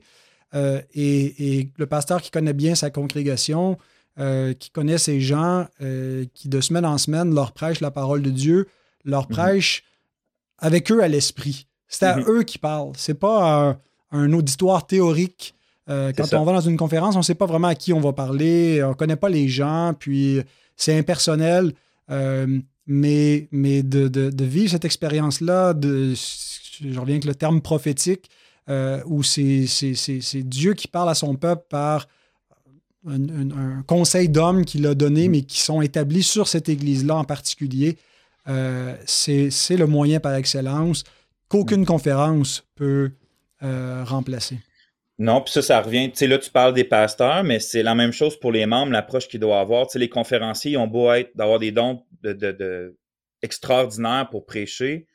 [0.54, 3.78] Euh, et, le pasteur qui connaît bien sa congrégation,
[4.20, 5.68] euh, qui connaît ses gens,
[6.34, 8.68] qui de semaine en semaine leur prêche la parole de Dieu,
[9.04, 9.36] leur mhm.
[9.36, 9.84] prêche
[10.58, 11.68] avec eux à l'esprit.
[11.88, 12.26] C'est à mhm.
[12.30, 12.94] eux qui parlent.
[12.96, 13.78] C'est pas
[14.12, 15.56] un, auditoire théorique.
[15.88, 18.14] quand on va dans une conférence, on ne sait pas vraiment à qui on va
[18.14, 20.42] parler, on ne connaît pas les gens, puis
[20.76, 21.74] c'est impersonnel,
[22.10, 28.30] euh, mais, mais de, vivre cette expérience-là, je reviens avec le terme prophétique,
[28.70, 29.66] euh, où c'est
[30.44, 32.08] Dieu qui parle à son peuple par
[33.08, 35.32] un, conseil d'hommes qu'il a donné, mm-hmm.
[35.32, 37.98] mais qui sont établis sur cette Église-là en particulier.
[38.48, 41.04] Euh, c'est le moyen par excellence
[41.48, 41.86] qu'aucune mm.
[41.86, 43.12] conférence peut
[43.62, 44.58] remplacer.
[45.22, 46.10] Non, puis ça, ça revient.
[46.10, 48.92] Tu sais, là, tu parles des pasteurs, mais c'est la même chose pour les membres,
[48.92, 49.86] l'approche qu'ils doivent avoir.
[49.86, 52.98] Tu sais, les conférenciers, ils ont beau être d'avoir des dons de,
[53.44, 55.06] extraordinaires pour prêcher.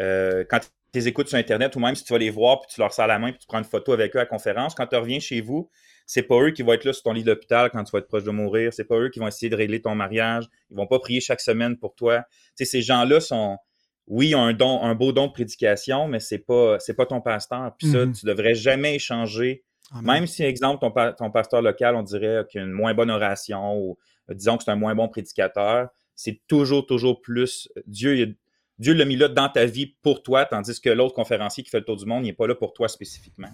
[0.00, 2.70] Euh, quand tu les écoutes sur Internet ou même si tu vas les voir puis
[2.74, 4.74] tu leur sers la main puis tu prends une photo avec eux à la conférence,
[4.74, 5.70] quand tu reviens chez vous,
[6.06, 8.08] c'est pas eux qui vont être là sur ton lit d'hôpital quand tu vas être
[8.08, 8.72] proche de mourir.
[8.72, 10.46] C'est pas eux qui vont essayer de régler ton mariage.
[10.70, 12.24] Ils vont pas prier chaque semaine pour toi.
[12.30, 13.58] Tu sais, ces gens-là sont,
[14.08, 17.74] oui, un don, un beau don de prédication, mais c'est pas, c'est pas ton pasteur.
[17.78, 19.64] Puis ça, tu devrais jamais échanger.
[20.02, 23.78] Même si, exemple, ton, ton, pasteur local, on dirait qu'il a une moins bonne oration
[23.78, 23.98] ou
[24.30, 27.68] euh, disons que c'est un moins bon prédicateur, c'est toujours, toujours plus.
[27.86, 28.36] Dieu,
[28.78, 31.78] Dieu l'a mis là dans ta vie pour toi, tandis que l'autre conférencier qui fait
[31.78, 33.48] le tour du monde, il n'est pas là pour toi spécifiquement.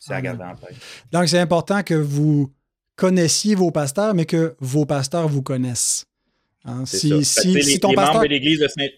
[0.00, 0.76] C'est à garder en tête.
[1.12, 2.52] Donc, c'est important que vous
[2.96, 6.06] connaissiez vos pasteurs, mais que vos pasteurs vous connaissent.
[6.64, 8.22] Hein, si, si, si, ton pasteur...
[8.22, 8.88] de l'Église de Saint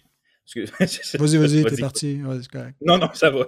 [0.57, 2.21] Vas-y, vas-y, t'es parti.
[2.85, 3.47] Non, non, ça va.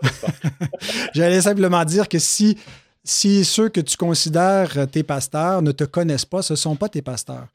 [1.15, 2.57] J'allais simplement dire que si,
[3.05, 6.89] si ceux que tu considères tes pasteurs ne te connaissent pas, ce ne sont pas
[6.89, 7.47] tes pasteurs.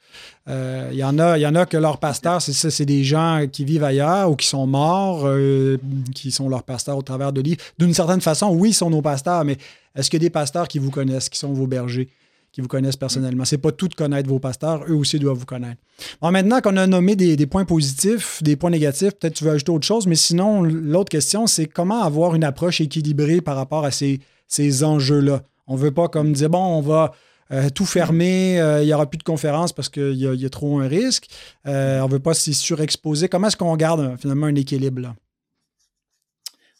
[0.47, 3.03] Il euh, y, en a, y en a que leurs pasteurs, c'est ça, c'est des
[3.03, 5.77] gens qui vivent ailleurs ou qui sont morts, euh,
[6.13, 7.61] qui sont leurs pasteurs au travers de livres.
[7.77, 9.57] D'une certaine façon, oui, ils sont nos pasteurs, mais
[9.95, 12.09] est-ce qu'il y a des pasteurs qui vous connaissent, qui sont vos bergers?
[12.57, 13.45] Qui vous connaissent personnellement.
[13.45, 15.79] C'est pas tout de connaître vos pasteurs, eux aussi doivent vous connaître.
[16.19, 19.71] Bon, maintenant qu'on a nommé des, points positifs, des points négatifs, peut-être tu veux ajouter
[19.71, 23.91] autre chose, mais sinon, l'autre question, c'est comment avoir une approche équilibrée par rapport à
[23.91, 25.43] ces, ces enjeux-là?
[25.67, 27.11] On veut pas comme dire, bon, on va
[27.51, 30.79] euh, tout fermer, euh, il n'y aura plus de conférences parce qu'il y, a trop
[30.79, 31.27] un risque.
[31.67, 33.29] Euh, on veut pas s'y surexposer.
[33.29, 35.15] Comment est-ce qu'on garde finalement un équilibre là?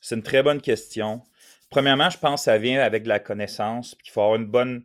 [0.01, 1.21] C'est une très bonne question.
[1.69, 4.83] Premièrement, je pense que ça vient avec la connaissance, puis qu'il faut avoir une bonne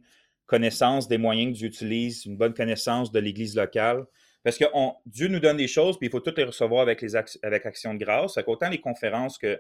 [0.53, 4.05] connaissance des moyens que Dieu utilise, une bonne connaissance de l'Église locale.
[4.45, 4.67] Parce que
[5.07, 7.95] Dieu nous donne des choses, puis il faut toutes les recevoir avec, les avec action
[7.95, 8.39] de grâce.
[8.47, 9.59] Autant les conférences que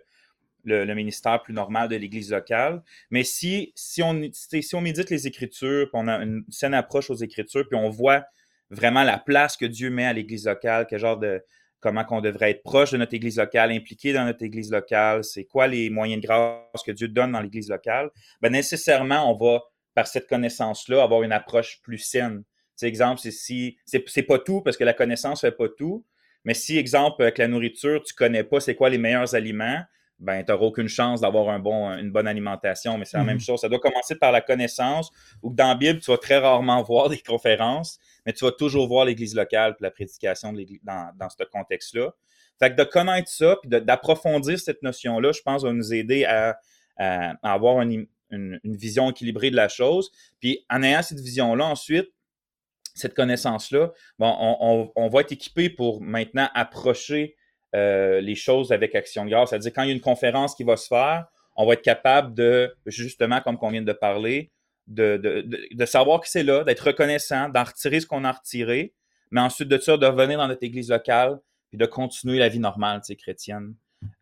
[0.64, 2.82] le, ministère plus normal de l'Église locale.
[3.10, 7.08] Mais si, si, on, si on médite les Écritures, puis on a une saine approche
[7.08, 8.24] aux Écritures, puis on voit
[8.68, 11.42] vraiment la place que Dieu met à l'Église locale, quel genre de,
[11.80, 15.44] comment qu'on devrait être proche de notre Église locale, impliqué dans notre Église locale, c'est
[15.44, 18.10] quoi les moyens de grâce que Dieu donne dans l'Église locale,
[18.42, 19.62] ben nécessairement, on va,
[19.94, 22.44] par cette connaissance-là, avoir une approche plus saine.
[22.76, 26.04] C'est exemple, c'est si c'est pas tout parce que la connaissance fait pas tout,
[26.44, 29.82] mais si exemple avec la nourriture, tu connais pas c'est quoi les meilleurs aliments,
[30.18, 32.96] ben tu n'auras aucune chance d'avoir un bon, une bonne alimentation.
[32.96, 33.42] Mais c'est la même mhm.
[33.42, 33.60] chose.
[33.60, 35.10] Ça doit commencer par la connaissance.
[35.42, 38.86] Ou dans la Bible, tu vas très rarement voir des conférences, mais tu vas toujours
[38.86, 42.12] voir l'Église locale et la prédication de dans, dans ce contexte-là.
[42.58, 46.56] Fait que de connaître ça, puis d'approfondir cette notion-là, je pense, va nous aider à,
[47.42, 50.10] avoir une, une, vision équilibrée de la chose.
[50.40, 52.10] Puis en ayant cette vision-là, ensuite,
[52.94, 57.36] cette connaissance-là, bon, on, va être équipé pour maintenant approcher
[57.74, 59.50] euh, les choses avec Action de grâce.
[59.50, 62.34] C'est-à-dire, quand il y a une conférence qui va se faire, on va être capable
[62.34, 64.50] de, justement, comme on vient de parler,
[64.86, 68.94] de, savoir que c'est là, d'être reconnaissant, d'en retirer ce qu'on a retiré,
[69.30, 71.40] mais ensuite de ça, de revenir dans notre église locale,
[71.70, 73.74] puis de continuer la vie normale, tu chrétienne.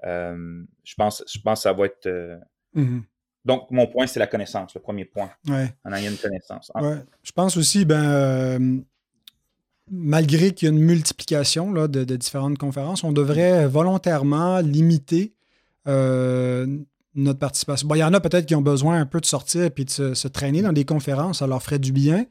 [0.05, 2.07] Euh, je, pense, je pense que ça va être...
[2.07, 2.37] Euh,
[2.77, 3.03] mm-hmm.
[3.45, 5.31] Donc, mon point, c'est la connaissance, le premier point.
[5.49, 5.73] Ouais.
[5.85, 6.71] On a une connaissance.
[6.75, 6.99] Ouais.
[7.23, 8.79] Je pense aussi, ben, euh,
[9.91, 15.33] malgré qu'il y a une multiplication là, de, différentes conférences, on devrait volontairement limiter
[15.89, 16.67] euh,
[17.15, 17.89] notre participation.
[17.89, 20.15] Bon, il y en a peut-être qui ont besoin un peu de sortir et de
[20.15, 22.27] se, traîner dans des conférences, ça leur ferait du bien.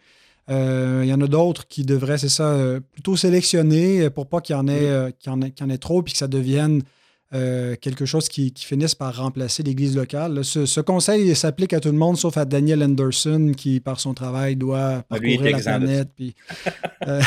[0.52, 2.56] Euh, il y en a d'autres qui devraient, c'est ça,
[2.92, 5.74] plutôt sélectionner pour pas qu'il y en ait, qu'il y en ait, qu'il y en
[5.74, 6.84] ait trop puis que ça devienne
[7.32, 10.44] euh, quelque chose qui, finisse par remplacer l'Église locale.
[10.44, 14.56] Ce, conseil s'applique à tout le monde, sauf à Daniel Anderson, qui, par son travail,
[14.56, 16.10] doit ah, parcourir la planète.
[17.08, 17.22] Euh,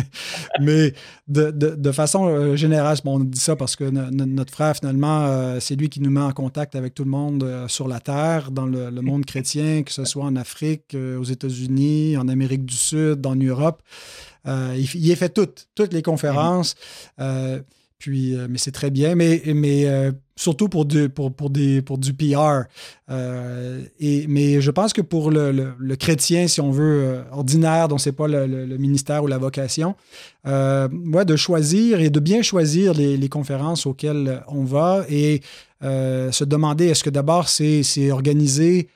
[0.60, 0.92] mais
[1.28, 6.00] de, façon euh, générale, on dit ça parce que notre frère, finalement, c'est lui qui
[6.00, 9.82] nous met en contact avec tout le monde sur la Terre, dans le, monde chrétien,
[9.82, 13.82] que ce soit en Afrique, aux États-Unis, en Amérique du Sud, en Europe.
[14.46, 16.74] il, il, a fait toutes, toutes les conférences.
[17.98, 22.62] Puis, euh, mais c'est très bien, mais, euh, surtout pour du, PR.
[23.10, 23.82] Euh,
[24.28, 28.78] mais je pense que pour le, chrétien, si on veut, ordinaire, dont c'est pas le,
[28.78, 29.96] ministère ou la vocation,
[30.44, 35.42] de choisir et de bien choisir les, les conférences auxquelles on va et
[35.82, 38.88] se demander est-ce que d'abord c'est organisé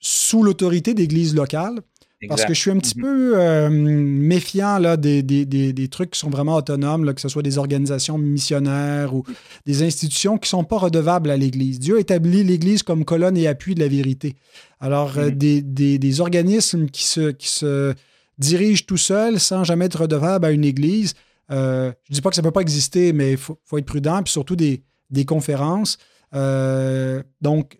[0.00, 1.80] sous l'autorité d'églises locales
[2.28, 6.30] parce que je suis un petit peu euh, méfiant là, des, des, trucs qui sont
[6.30, 9.24] vraiment autonomes, là, que ce soit des organisations missionnaires ou
[9.66, 11.78] des institutions qui ne sont pas redevables à l'Église.
[11.78, 14.36] Dieu a établi l'Église comme colonne et appui de la vérité.
[14.80, 15.98] Alors, euh, mm-hmm.
[15.98, 17.94] des, organismes qui se, qui se
[18.38, 21.14] dirigent tout seuls sans jamais être redevables à une Église,
[21.50, 23.78] euh, je ne dis pas que ça ne peut pas exister, mais il faut, faut,
[23.78, 24.82] être prudent, puis surtout des,
[25.26, 25.98] conférences.
[26.34, 27.78] Donc,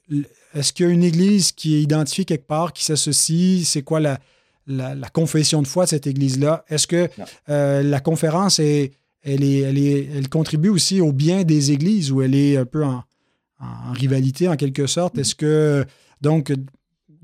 [0.54, 3.66] est-ce qu'il y a une église qui est identifiée quelque part, qui s'associe?
[3.66, 4.18] C'est quoi la,
[4.66, 6.64] la, confession de foi de cette église-là?
[6.68, 7.08] Est-ce que
[7.48, 12.12] euh, la conférence, est, elle, est, elle, est, elle, contribue aussi au bien des églises
[12.12, 13.04] ou elle est un peu en,
[13.92, 15.18] rivalité en quelque sorte?
[15.18, 15.84] Est-ce que,
[16.20, 16.52] donc,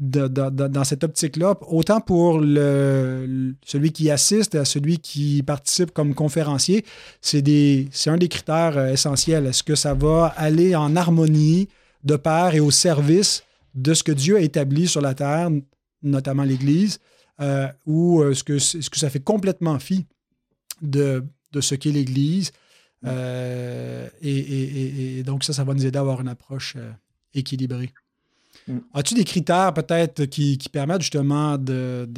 [0.01, 6.85] dans cette optique-là, autant pour celui qui assiste à celui qui participe comme conférencier,
[7.21, 7.43] c'est
[8.07, 9.47] un des critères euh, essentiels.
[9.47, 11.69] Est-ce que ça va aller en harmonie
[12.03, 15.51] de pair et au service de ce que Dieu a établi sur la terre,
[16.03, 16.99] notamment l'Église,
[17.41, 20.07] euh, ou est-ce que, ça fait complètement fi
[20.83, 21.25] de,
[21.59, 22.53] ce qu'est l'Église?
[23.07, 26.91] Euh, et, donc, ça, ça va nous aider à avoir une approche euh,
[27.35, 27.93] équilibrée.
[28.71, 28.79] Mm.
[28.95, 32.09] As-tu des critères peut-être qui, permettent justement de,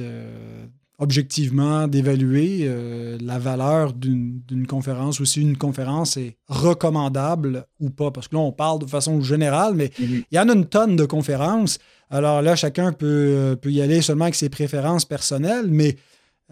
[0.98, 8.10] objectivement d'évaluer euh, la valeur d'une conférence ou si une conférence est recommandable ou pas?
[8.10, 10.22] Parce que là, on parle de façon générale, mais mhm.
[10.30, 11.78] il y en a une tonne de conférences.
[12.10, 15.96] Alors là, chacun peut, euh, peut y aller seulement avec ses préférences personnelles, mais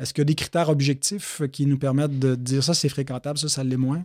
[0.00, 3.38] est-ce qu'il y a des critères objectifs qui nous permettent de dire ça, c'est fréquentable,
[3.38, 4.02] ça, ça l'est moins?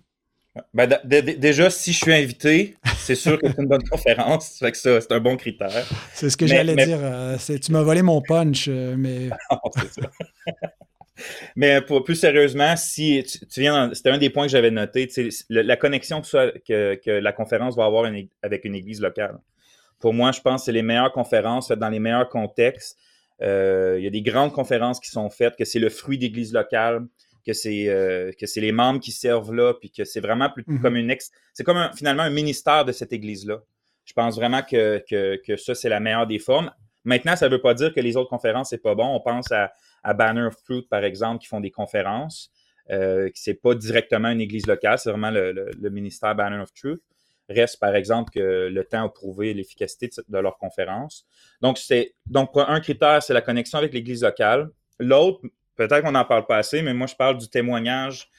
[0.73, 4.57] Ben, déjà, si je suis invité, c'est sûr que c'est une bonne conférence.
[4.59, 5.85] Fait que ça, c'est un bon critère.
[6.13, 6.99] C'est ce que j'allais dire.
[7.01, 9.29] Euh, tu m'as volé mon punch, euh, mais.
[11.55, 15.09] mais pour, plus sérieusement, si tu, viens, c'était un des points que j'avais noté,
[15.49, 18.09] la connexion que, que, la conférence va avoir
[18.41, 19.37] avec une église locale.
[19.99, 22.97] Pour moi, je pense que c'est les meilleures conférences faites dans les meilleurs contextes.
[23.41, 26.53] Euh, il y a des grandes conférences qui sont faites, que c'est le fruit d'église
[26.53, 27.05] locale
[27.45, 30.63] que c'est euh, que c'est les membres qui servent là, puis que c'est vraiment plus
[30.65, 30.81] mhm.
[30.81, 33.61] comme une ex, c'est comme finalement un ministère de cette église-là.
[34.05, 36.71] Je pense vraiment que, que, ça, c'est la meilleure des formes.
[37.05, 39.07] Maintenant, ça ne veut pas dire que les autres conférences, c'est pas bon.
[39.07, 42.51] On pense à, à, Banner of Truth, par exemple, qui font des conférences.
[42.91, 47.01] Euh, c'est pas directement une église locale, c'est vraiment le, ministère Banner of Truth.
[47.49, 51.27] Reste, par exemple, que le temps a prouvé l'efficacité de, de leur conférence.
[51.61, 54.69] Donc, c'est donc un critère, c'est la connexion avec l'église locale.
[54.99, 55.41] L'autre,
[55.75, 58.29] peut-être qu'on n'en parle pas assez, mais moi, je parle du témoignage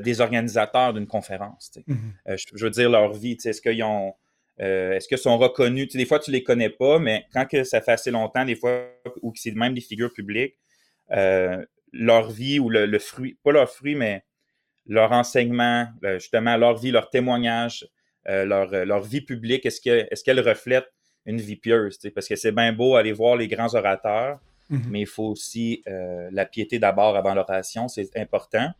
[0.00, 1.72] des organisateurs d'une conférence.
[1.88, 2.36] Mm-hmm.
[2.56, 3.36] je, veux dire leur vie.
[3.44, 4.14] Est-ce qu'ils ont
[4.58, 5.88] est-ce qu'ils sont reconnus?
[5.88, 8.86] des fois, tu les connais pas, mais quand que ça fait assez longtemps, des fois,
[9.22, 10.54] ou que c'est même des figures publiques,
[11.92, 14.24] leur vie ou le, fruit, pas leur fruit, mais
[14.86, 17.86] leur enseignement, justement, leur vie, leur témoignage,
[18.26, 20.86] leur, leur, vie publique, est-ce qu'elle est reflète
[21.26, 21.98] une vie pieuse?
[22.14, 24.40] Parce que c'est bien beau aller voir les grands orateurs,
[24.72, 24.88] mm-hmm.
[24.90, 28.70] mais il faut aussi la piété d'abord avant l'oration, c'est important.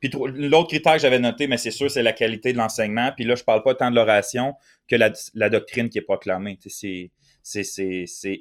[0.00, 3.10] Puis l'autre critère que j'avais noté, mais c'est sûr, c'est la qualité de l'enseignement.
[3.16, 4.54] Puis là, je parle pas tant de l'oration
[4.86, 6.58] que la, la, doctrine qui est proclamée.
[6.62, 7.10] C'est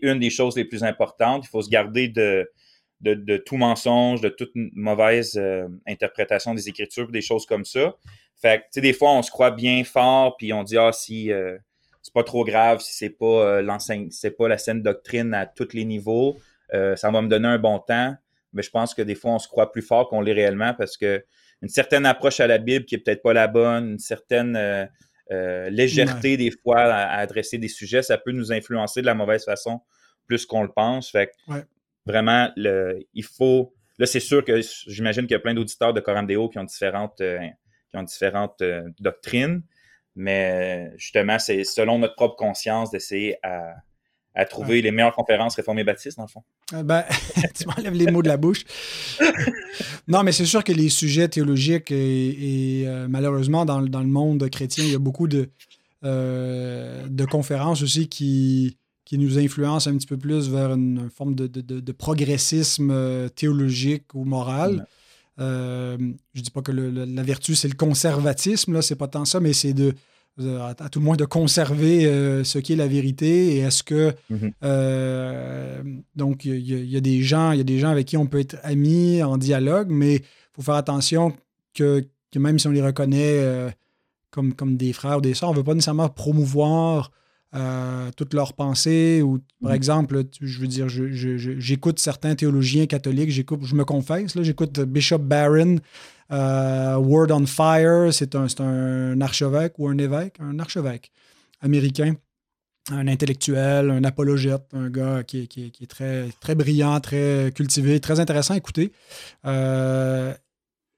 [0.01, 1.45] une des choses les plus importantes.
[1.45, 2.47] Il faut se garder de,
[3.01, 7.95] de, de tout mensonge, de toute mauvaise euh, interprétation des Écritures, des choses comme ça.
[8.39, 10.91] Fait que, tu sais, des fois, on se croit bien fort, puis on dit, ah,
[10.91, 11.57] si euh,
[12.03, 15.73] c'est pas trop grave, si c'est pas euh, c'est pas la saine doctrine à tous
[15.73, 16.37] les niveaux,
[16.71, 18.15] ça va me donner un bon temps.
[18.53, 20.97] Mais je pense que des fois, on se croit plus fort qu'on l'est réellement parce
[20.97, 21.23] que
[21.61, 24.89] une certaine approche à la Bible qui est peut-être pas la bonne, une certaine
[25.69, 29.81] légèreté des fois à, adresser des sujets, ça peut nous influencer de la mauvaise façon
[30.27, 31.09] plus qu'on le pense.
[31.09, 31.63] Fait que,
[32.05, 33.73] vraiment, le, il faut.
[33.97, 36.63] Là, c'est sûr que j'imagine qu'il y a plein d'auditeurs de Coram Deo qui ont
[36.65, 37.39] différentes, euh,
[37.89, 39.63] qui ont différentes euh, doctrines,
[40.15, 43.73] mais justement, c'est selon notre propre conscience d'essayer à,
[44.37, 46.43] à trouver les meilleures conférences réformées baptistes, dans le fond.
[46.71, 47.03] Ah, ben,
[47.55, 48.63] tu m'enlèves les mots de la bouche.
[50.07, 54.49] non, mais c'est sûr que les sujets théologiques et, euh, malheureusement, dans, dans, le monde
[54.49, 55.49] chrétien, il y a beaucoup de,
[56.03, 61.91] de conférences aussi qui, qui nous influence un petit peu plus vers une, forme de,
[61.93, 64.85] progressisme euh, théologique ou moral.
[65.39, 65.95] Euh,
[66.33, 69.39] je ne dis pas que la vertu, c'est le conservatisme, là, c'est pas tant ça,
[69.39, 69.93] mais c'est de,
[70.39, 73.55] à, tout le moins de conserver euh, ce qui est la vérité.
[73.55, 74.13] Et est-ce que.
[74.31, 76.03] Mm-hmm.
[76.15, 78.39] donc, il y, a des gens, il y a des gens avec qui on peut
[78.39, 80.23] être amis en dialogue, mais il
[80.53, 81.33] faut faire attention
[81.73, 83.73] que, même si on les reconnaît
[84.31, 87.11] comme, comme des frères ou des sœurs, on ne veut pas nécessairement promouvoir
[87.55, 89.21] euh, toutes leurs pensées.
[89.21, 89.75] Ou, par mm.
[89.75, 95.77] exemple, je veux dire, j'écoute certains théologiens catholiques, j'écoute, je me confesse, j'écoute Bishop Barron,
[95.77, 95.79] euh,
[96.29, 101.11] Word on Fire, c'est un, archevêque ou un évêque, un archevêque
[101.61, 102.15] américain
[102.89, 105.87] un intellectuel, un apologète, un gars qui, est
[106.39, 108.93] très, brillant, très cultivé, très intéressant à écouter.
[109.45, 110.33] Euh,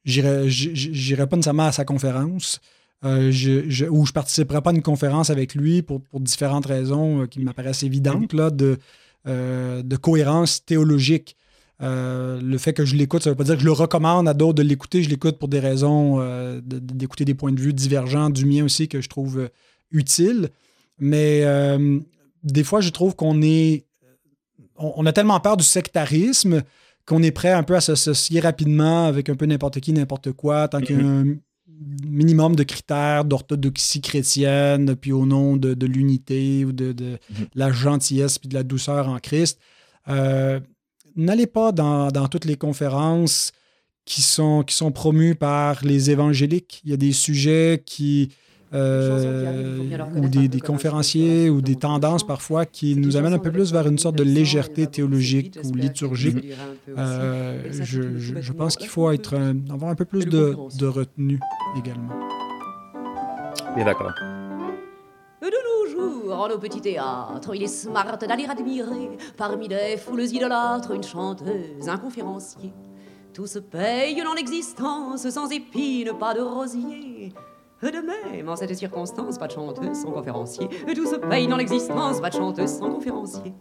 [0.05, 2.59] J'irai pas nécessairement à sa conférence,
[3.05, 7.21] euh, je, je, ou je participerai pas à une conférence avec lui pour, différentes raisons
[7.21, 8.77] euh, qui m'apparaissent évidentes là, de,
[9.27, 11.37] euh, de cohérence théologique.
[11.79, 14.33] Le fait que je l'écoute, ça ne veut pas dire que je le recommande à
[14.33, 15.03] d'autres de l'écouter.
[15.03, 16.19] Je l'écoute pour des raisons
[16.61, 19.49] d'écouter des points de vue divergents du mien aussi que je trouve
[19.91, 20.49] utile.
[20.99, 21.45] Mais
[22.43, 23.85] des fois, je trouve qu'on est.
[24.75, 26.63] On, a tellement peur du sectarisme
[27.05, 30.69] qu'on est prêt un peu à s'associer rapidement avec un peu n'importe qui, n'importe quoi,
[30.69, 31.33] tant qu'il y a mm-hmm.
[31.33, 31.37] un
[32.05, 37.47] minimum de critères d'orthodoxie chrétienne, puis au nom de, l'unité ou de, mhm.
[37.55, 39.59] la gentillesse puis de la douceur en Christ.
[41.19, 43.51] Euh, n'allez pas dans, toutes les conférences
[44.05, 46.81] qui sont, qui sont promues par les évangéliques.
[46.85, 48.31] Il y a des sujets qui
[48.71, 49.79] euh,
[50.15, 53.97] ou des, conférenciers ou des tendances parfois qui nous amènent un peu plus vers une
[53.97, 56.53] sorte de légèreté théologique ou liturgique.
[56.95, 59.35] Euh, je, pense qu'il faut être,
[59.71, 61.39] avoir un peu plus de, de retenue
[61.75, 62.13] également.
[63.75, 64.13] Bien d'accord.
[65.41, 70.23] De nos jours, en nos petits théâtres, il est smart d'aller admirer parmi des foules
[70.23, 72.73] idolâtres une chanteuse, un conférencier.
[73.33, 77.33] Tout se paye dans l'existence, sans épines, pas de rosier.
[77.81, 80.67] De même, en cette circonstance, pas de chanteuse sans conférencier.
[80.93, 83.53] Tout se paye dans l'existence, pas de chanteuse sans conférencier.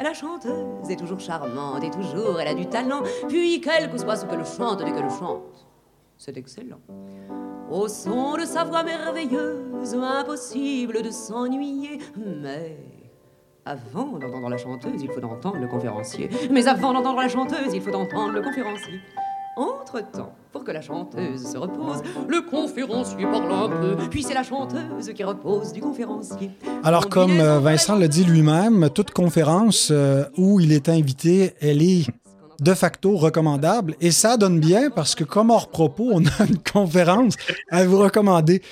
[0.00, 3.02] La chanteuse est toujours charmante et toujours elle a du talent.
[3.28, 5.66] Puis, quel que soit ce qu'elle chante dès qu'elle chante,
[6.16, 6.80] c'est excellent.
[7.72, 12.00] Au son de sa voix merveilleuse, impossible de s'ennuyer.
[12.42, 12.76] Mais
[13.64, 16.28] avant d'entendre la chanteuse, il faut entendre le conférencier.
[16.50, 19.00] Mais avant d'entendre la chanteuse, il faut entendre le conférencier.
[19.56, 24.42] Entre-temps, pour que la chanteuse se repose, le conférencier parle un peu, puis c'est la
[24.42, 26.50] chanteuse qui repose du conférencier.
[26.84, 31.82] Alors, comme euh, Vincent l'a dit lui-même, toute conférence euh, où il est invité, elle
[31.82, 32.06] est
[32.62, 33.94] de facto recommandable.
[34.00, 37.34] Et ça donne bien parce que, comme hors propos, on a une conférence
[37.70, 38.62] à vous recommander.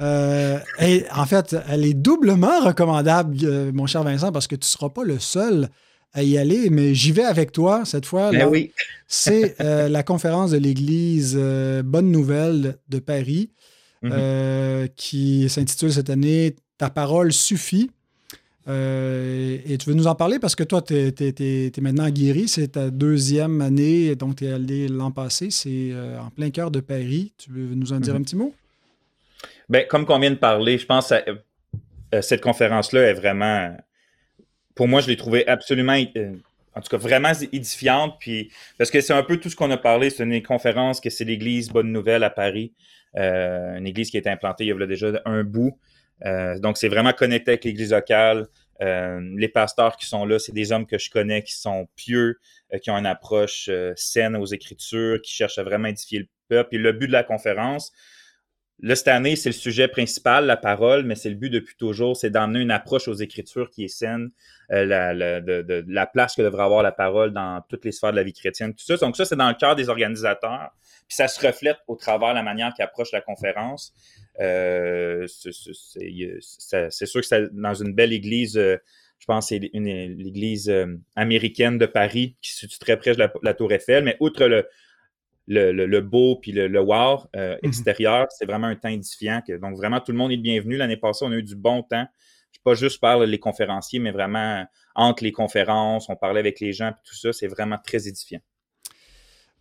[0.00, 4.70] Euh, et en fait, elle est doublement recommandable, mon cher Vincent, parce que tu ne
[4.70, 5.70] seras pas le seul
[6.16, 8.30] à y aller, mais j'y vais avec toi cette fois.
[8.30, 8.72] Ben oui.
[9.06, 13.50] c'est euh, la conférence de l'Église euh, Bonne Nouvelle de Paris
[14.04, 17.90] euh, qui s'intitule cette année Ta parole suffit.
[18.68, 20.38] Euh, et tu veux nous en parler?
[20.38, 22.48] Parce que toi, tu es, maintenant guéri.
[22.48, 25.50] C'est ta deuxième année, donc tu es allé l'an passé.
[25.50, 27.32] C'est euh, en plein cœur de Paris.
[27.38, 28.20] Tu veux nous en dire mhm.
[28.20, 28.54] un petit mot?
[29.68, 31.38] Bien, comme qu'on vient de parler, je pense que
[32.14, 33.76] euh, cette conférence-là est vraiment.
[34.74, 35.94] Pour moi, je l'ai trouvée absolument.
[35.94, 38.16] en tout cas, vraiment édifiante.
[38.18, 40.10] Puis, parce que c'est un peu tout ce qu'on a parlé.
[40.10, 42.72] C'est une conférence que c'est l'église Bonne Nouvelle à Paris.
[43.14, 45.78] une église qui a été implantée il y a déjà un bout.
[46.24, 48.46] Euh, donc, c'est vraiment connecté avec l'Église locale.
[48.82, 52.38] Euh, les pasteurs qui sont là, c'est des hommes que je connais qui sont pieux,
[52.72, 56.74] euh, qui ont une approche saine aux Écritures, qui cherchent à vraiment édifier le peuple.
[56.76, 57.92] Et le but de la conférence,
[58.80, 62.16] là, cette année, c'est le sujet principal, la parole, mais c'est le but depuis toujours,
[62.16, 64.30] c'est d'emmener une approche aux Écritures qui est saine,
[64.68, 68.74] la, place que devrait avoir la parole dans toutes les sphères de la vie chrétienne,
[68.74, 68.96] tout ça.
[68.96, 70.72] Donc ça, c'est dans le cœur des organisateurs.
[71.08, 73.94] Puis ça se reflète au travers de la manière qu'ils approchent la conférence.
[74.40, 78.76] Euh, c'est sûr que c'est dans une belle église, euh,
[79.18, 83.28] je pense que c'est l'église euh, américaine de Paris qui se situe très près de
[83.42, 84.66] la, Tour Eiffel, mais outre le,
[85.46, 87.58] le, beau puis le, wow mm-hmm.
[87.62, 89.42] extérieur, c'est vraiment un temps édifiant.
[89.60, 90.76] donc vraiment, tout le monde est bienvenu.
[90.76, 92.06] L'année passée, on a eu du bon temps.
[92.52, 96.72] Je pas juste par les conférenciers, mais vraiment entre les conférences, on parlait avec les
[96.72, 98.40] gens, puis tout ça, c'est vraiment très édifiant.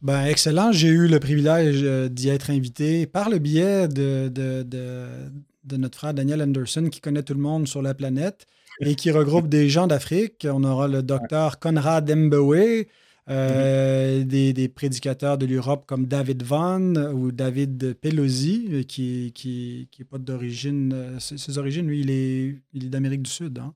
[0.02, 0.72] Ben, excellent.
[0.72, 6.14] J'ai eu le privilège euh, d'y être invité par le biais de, de, notre frère
[6.14, 8.46] Daniel Anderson, qui connaît tout le monde sur la planète
[8.82, 10.46] et qui regroupe des gens d'Afrique.
[10.50, 12.86] On aura le docteur Conrad Mbewe,
[13.30, 14.54] euh, mm-hmm.
[14.54, 20.04] des, prédicateurs de l'Europe comme David Vaughan ou David Pelosi, euh, qui n'est qui, qui
[20.04, 21.18] pas d'origine.
[21.20, 23.58] Ses, origines, lui, il est, il est d'Amérique du Sud.
[23.58, 23.74] Hein?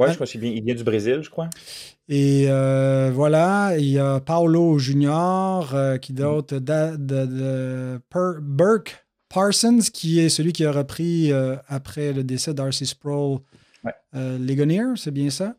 [0.00, 1.50] Oui, je crois qu'il vient, il vient du Brésil, je crois.
[2.08, 8.00] Et euh, voilà, il y a Paolo Junior, euh, qui d'autre, de,
[8.40, 13.38] Burke Parsons, qui est celui qui a repris euh, après le décès d'Arcy Sproul
[13.84, 13.92] ouais.
[14.12, 15.54] Legonier, c'est bien ça?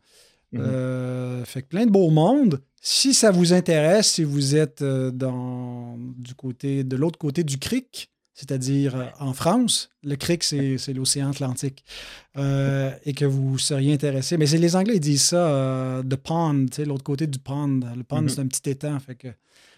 [0.54, 1.46] Mm-hmm.
[1.46, 2.60] fait que plein de beau monde.
[2.82, 8.12] Si ça vous intéresse, si vous êtes dans, du côté, de l'autre côté du cric,
[8.42, 11.86] c'est-à-dire euh, en France, le cric, c'est l'océan Atlantique,
[12.38, 14.36] euh, et que vous seriez intéressé.
[14.38, 17.82] Mais les Anglais ils disent ça, euh, de pond, l'autre côté du pond.
[17.96, 18.30] Le pond, mm-hmm.
[18.30, 19.00] c'est un petit étang.
[19.00, 19.28] Fait que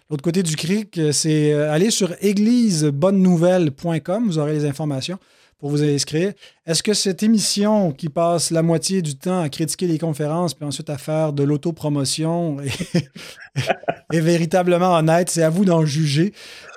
[0.08, 5.18] l'autre côté du cric, c'est aller sur églisebonnenouvelle.com, vous aurez les informations
[5.58, 6.32] pour vous inscrire.
[6.66, 10.64] Est-ce que cette émission qui passe la moitié du temps à critiquer les conférences, puis
[10.64, 13.10] ensuite à faire de l'autopromotion est,
[14.12, 15.30] est véritablement honnête?
[15.30, 16.32] C'est à vous d'en juger.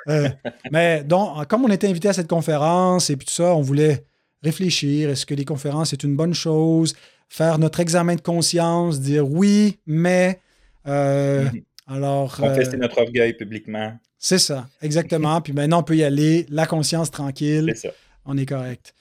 [0.08, 0.30] Euh,
[0.72, 4.06] mais donc, comme on était invité à cette conférence et puis tout ça, on voulait
[4.44, 5.10] réfléchir.
[5.10, 6.96] Est-ce que les conférences c'est une bonne chose?
[7.30, 10.40] Faire notre examen de conscience, dire oui, mais.
[10.88, 11.62] Euh, mhm.
[11.88, 12.38] Alors.
[12.38, 13.94] Confesser euh, notre orgueil publiquement.
[14.18, 15.42] C'est ça, exactement.
[15.42, 17.72] puis maintenant, on peut y aller, la conscience tranquille.
[17.76, 17.94] C'est ça.
[18.28, 18.94] On est correct.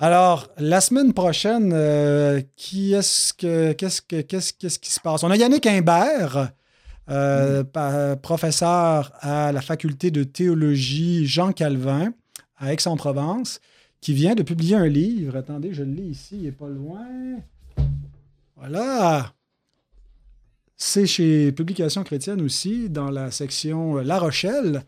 [0.00, 1.70] Alors, la semaine prochaine,
[2.56, 5.22] qui est-ce que, qu'est-ce, que, qu'est-ce, qu'est-ce qui se passe?
[5.22, 6.52] On a Yannick Imbert
[7.10, 7.64] euh,
[8.16, 12.14] professeur à la faculté de théologie Jean Calvin
[12.56, 13.60] à Aix-en-Provence,
[14.00, 15.36] qui vient de publier un livre.
[15.36, 17.06] Attendez, je le lis ici, il n'est pas loin.
[18.56, 19.32] Voilà.
[20.76, 24.84] C'est chez Publications chrétiennes aussi, dans la section La Rochelle,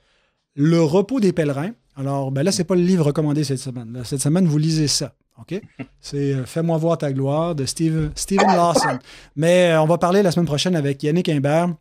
[0.54, 1.72] Le repos des pèlerins.
[1.96, 4.02] Alors, ben là, ce n'est pas le livre recommandé cette semaine.
[4.04, 5.14] cette semaine, vous lisez ça.
[5.40, 5.60] OK?
[6.00, 8.98] C'est euh, Fais-moi voir ta gloire de Steve, Stephen Lawson.
[9.36, 11.74] Mais euh, on va parler la semaine prochaine avec Yannick Imbert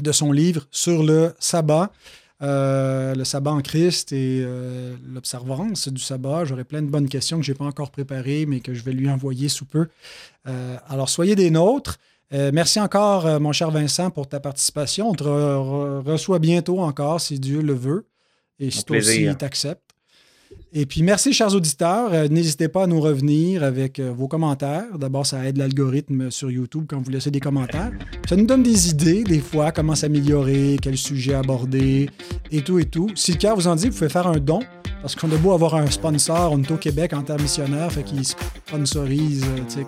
[0.00, 1.90] de son livre sur le sabbat.
[2.42, 4.44] Euh, le sabbat en Christ et
[5.12, 6.44] l'observance du sabbat.
[6.44, 8.92] J'aurai plein de bonnes questions que je n'ai pas encore préparées, mais que je vais
[8.92, 9.88] lui envoyer sous peu.
[10.88, 11.98] Alors, soyez des nôtres.
[12.32, 15.10] merci encore, mon cher Vincent, pour ta participation.
[15.10, 18.04] On te reçoit bientôt encore, si Dieu le veut,
[18.58, 19.94] et si toi aussi t'acceptes.
[20.76, 22.12] Et puis, merci, chers auditeurs.
[22.12, 24.98] Euh, n'hésitez pas à nous revenir avec euh, vos commentaires.
[24.98, 27.92] D'abord, ça aide l'algorithme sur YouTube quand vous laissez des commentaires.
[28.28, 32.10] Ça nous donne des idées, des fois, comment s'améliorer, quel sujet aborder,
[32.50, 33.08] et tout, et tout.
[33.14, 34.60] Si le cas vous en dit, vous pouvez faire un don.
[35.00, 38.02] Parce qu'on a beau avoir un sponsor, on est au Québec en termes missionnaires, fait
[38.02, 39.86] qu'il sponsorise, euh, tu sais.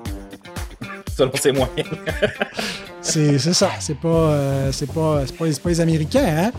[1.17, 1.89] Selon ses moyens.
[3.07, 3.71] C'est ça.
[3.79, 6.51] C'est pas, euh, c'est pas, pas, pas, les Américains, hein?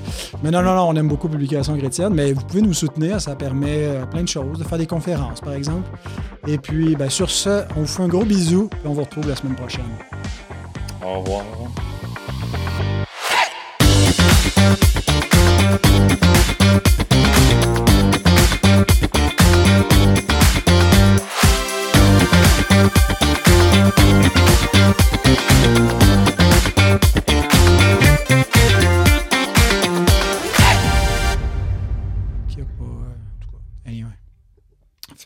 [0.43, 3.19] Mais non, non, non, on aime beaucoup Publication chrétienne, mais vous pouvez nous soutenir.
[3.19, 5.89] Ça permet euh, plein de choses, de faire des conférences, par exemple.
[6.47, 9.27] Et puis, ben, sur ce, on vous fait un gros bisou et on vous retrouve
[9.27, 9.83] la semaine prochaine.
[11.05, 11.43] Au revoir.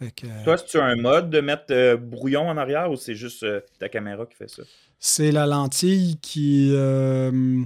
[0.02, 2.90] Fait que Toi, est-ce que tu as un mode de mettre euh, brouillon en arrière
[2.90, 4.64] ou c'est juste euh, ta caméra qui fait ça?
[4.98, 6.72] C'est la lentille qui.
[6.74, 7.64] euh,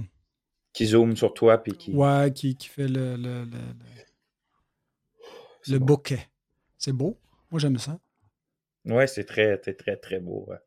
[0.74, 1.92] Qui zoome sur toi puis qui.
[1.92, 4.04] ouais, qui, qui fait le, le, le, le-
[5.62, 5.86] C'est le bon.
[5.86, 6.28] bokeh.
[6.78, 7.16] C'est beau.
[7.50, 7.98] Moi, j'aime ça.
[8.84, 10.44] Ouais, c'est très, très, très, très beau.
[10.48, 10.58] ouais.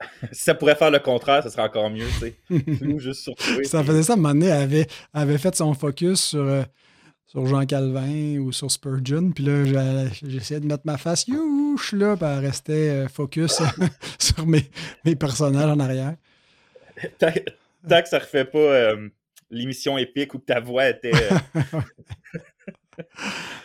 [0.32, 2.98] si ça pourrait faire le contraire, ça serait encore mieux, tu sais.
[2.98, 3.64] Juste sur toi.
[3.64, 6.40] Ça faisait ça, à un moment donné, elle avait, elle avait fait son focus sur,
[6.44, 6.62] euh,
[7.28, 9.30] sur Jean Calvin ou sur Spurgeon.
[9.32, 13.60] Puis là, j'essayais de mettre ma face youch là, puis elle restait euh, focus
[14.18, 14.68] sur mes,
[15.04, 16.16] mes personnages en arrière.
[17.18, 17.30] Tant,
[17.88, 19.08] tant que ça refait pas euh,
[19.50, 21.12] l'émission épique où ta voix était.
[21.14, 21.80] euh,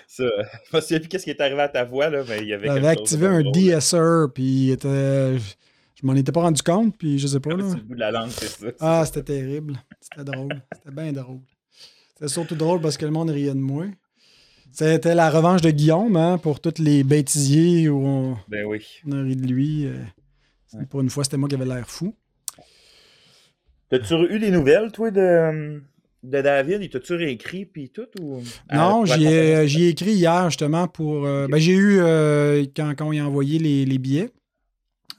[0.08, 0.26] ça,
[0.72, 2.54] je me souviens plus qu'est-ce qui est arrivé à ta voix, là, mais il y
[2.54, 2.86] avait.
[2.86, 3.42] Activé un.
[3.50, 7.52] DSR, puis il était, je, m'en étais pas rendu compte, puis je sais pas.
[7.52, 7.56] Là.
[7.56, 8.68] Le bout de la langue, c'est ça.
[8.82, 9.80] Ah, c'était terrible.
[10.02, 10.62] C'était drôle.
[10.74, 11.40] C'était bien drôle.
[12.16, 13.86] C'était surtout drôle parce que le monde riait de moi.
[14.72, 18.86] C'était la revanche de Guillaume hein, pour tous les bêtisiers où on, Ben oui.
[19.08, 19.86] on a ri de lui.
[19.86, 19.94] euh.
[20.74, 20.86] Ouais.
[20.88, 22.16] Pour une fois, c'était moi qui avais l'air fou.
[23.90, 25.82] T'as-tu eu des nouvelles, toi, de,
[26.24, 26.82] de David?
[26.82, 28.08] Il t'a-tu réécrit puis tout?
[28.20, 28.42] Ou...
[28.74, 31.26] Non, j'y ai, écrit hier justement pour.
[31.28, 34.32] euh, ben, j'ai eu, euh, quand, quand on a envoyé les, les billets,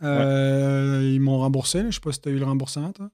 [0.03, 1.85] euh, ils m'ont remboursé.
[1.89, 3.11] Je sais pas si tu as eu le remboursement, toi.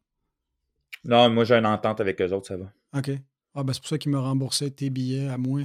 [1.04, 2.72] Non, moi j'ai une entente avec eux autres, ça va.
[2.96, 3.10] OK.
[3.54, 5.62] Ah, ben, c'est pour ça qu'ils m'ont remboursé tes billets à moi.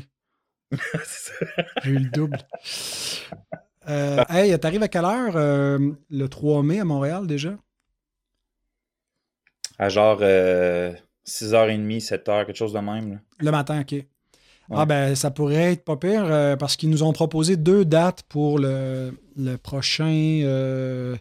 [1.83, 2.37] J'ai eu le double.
[3.87, 5.77] Euh, hey, t'arrives à quelle heure euh,
[6.09, 7.55] le 3 mai à Montréal déjà?
[9.77, 10.91] À genre euh,
[11.27, 13.11] 6h30, 7h, quelque chose de même.
[13.11, 13.17] là.
[13.37, 14.03] Le matin, OK.
[14.71, 18.23] Ah ben, ça pourrait être pas pire euh, parce qu'ils nous ont proposé deux dates
[18.23, 21.15] pour le, le prochain euh,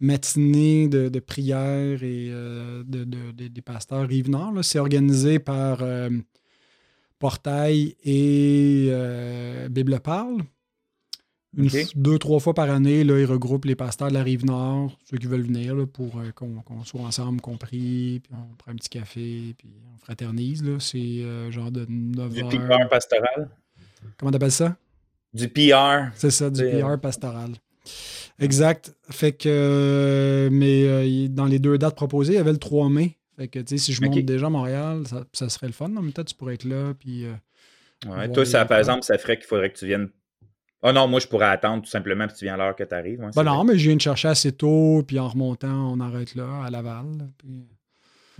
[0.00, 4.54] matinée de, de prière et euh, de, de- de- des pasteurs Rive-Nord.
[4.64, 6.10] C'est organisé par euh,
[7.18, 10.38] Portail et euh, Bible Parle.
[11.56, 15.18] Une Deux, trois fois par année, là, ils regroupent les pasteurs de la Rive-Nord, ceux
[15.18, 19.54] qui veulent venir là, pour qu'on soit ensemble, compris, puis on prend un petit café,
[19.58, 20.62] puis on fraternise.
[20.78, 22.44] C'est genre de 9 Du.
[22.44, 23.50] PR pastoral.
[24.16, 24.76] Comment t'appelles ça?
[25.34, 26.12] Du PR.
[26.14, 27.50] C'est ça, du PR pastoral.
[28.40, 28.94] Exact.
[29.10, 32.88] Fait que, euh, mais euh, dans les deux dates proposées, il y avait le 3
[32.88, 33.16] mai.
[33.36, 35.86] Fait que, tu sais, si je monte déjà à Montréal, ça, ça serait le fun.
[35.86, 37.24] En même temps, tu pourrais être là, puis...
[37.26, 37.32] euh,
[38.08, 40.08] Ouais, toi, ça, par exemple, ça ferait qu'il faudrait que tu viennes.
[40.82, 42.94] Ah non, moi, je pourrais attendre tout simplement puis tu viens à l'heure que tu
[42.94, 43.20] arrives.
[43.34, 46.62] Ben non, mais je viens de chercher assez tôt, puis en remontant, on arrête là,
[46.64, 47.28] à Laval.
[47.36, 47.66] puis-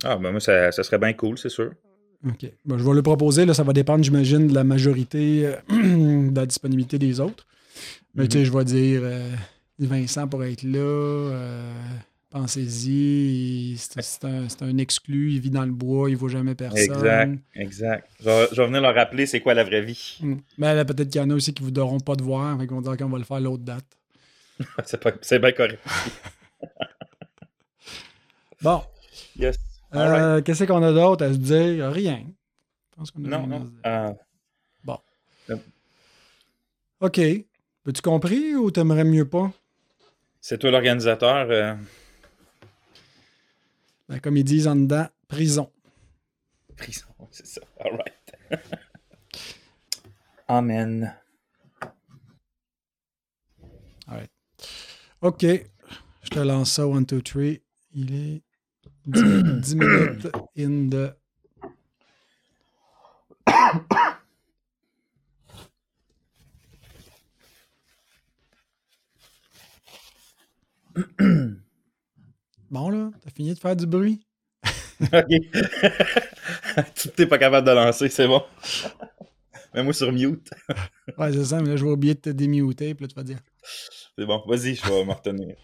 [0.02, 1.72] Ah, ben moi, ça, ça serait bien cool, c'est sûr.
[2.26, 2.50] OK.
[2.64, 3.44] Ben, je vais le proposer.
[3.44, 5.56] Là, ça va dépendre, j'imagine, de la majorité, euh,
[6.30, 7.46] de la disponibilité des autres.
[8.14, 9.30] Mais tu sais, je vais dire, euh,
[9.86, 10.78] Vincent pourrait être là.
[10.78, 11.72] euh,
[12.30, 13.76] Pensez-y.
[13.78, 15.32] C'est un, un exclu.
[15.32, 16.08] Il vit dans le bois.
[16.08, 16.78] Il ne voit jamais personne.
[16.78, 18.08] Exact, exact.
[18.20, 20.20] Je vais, je vais venir leur rappeler c'est quoi la vraie vie.
[20.56, 22.56] Mais là, peut-être qu'il y en a aussi qui ne voudront pas te voir.
[22.58, 23.84] Fait qu'ils vont dire qu'on va le faire l'autre date.
[24.84, 25.80] c'est pas- c'est bien correct.
[28.62, 28.82] Bon.
[29.36, 29.56] Yes.
[29.94, 30.42] Euh.
[30.42, 31.90] Qu'est-ce qu'on a d'autre à se dire?
[31.90, 32.26] Rien.
[32.90, 33.70] Je pense qu'on a Non, rien à se non.
[33.84, 34.14] Ah,
[37.00, 37.18] OK.
[37.18, 39.50] As-tu compris ou t'aimerais mieux pas?
[40.40, 41.46] C'est toi l'organisateur.
[41.50, 41.74] euh,
[44.08, 45.70] Ben, comme ils disent en dedans, prison.
[46.76, 47.60] prison, c'est ça.
[47.78, 48.14] All right.
[50.48, 51.14] Amen.
[55.22, 55.44] OK.
[56.22, 57.42] Je te lance ça, 1, 2, 3.
[57.92, 58.42] Il est
[59.06, 59.22] 10,
[59.60, 61.14] 10 minutes in the.
[72.70, 74.20] Bon, là, t'as fini de faire du bruit?
[75.02, 75.10] OK.
[76.94, 78.42] tu t'es pas capable de lancer, c'est bon.
[79.74, 80.50] Mets-moi sur mute.
[81.18, 83.24] Ouais, c'est ça, mais là, je vais oublier de te démuter, puis là, tu vas
[83.24, 83.38] dire.
[84.16, 85.56] C'est bon, vas-y, je vais me retenir.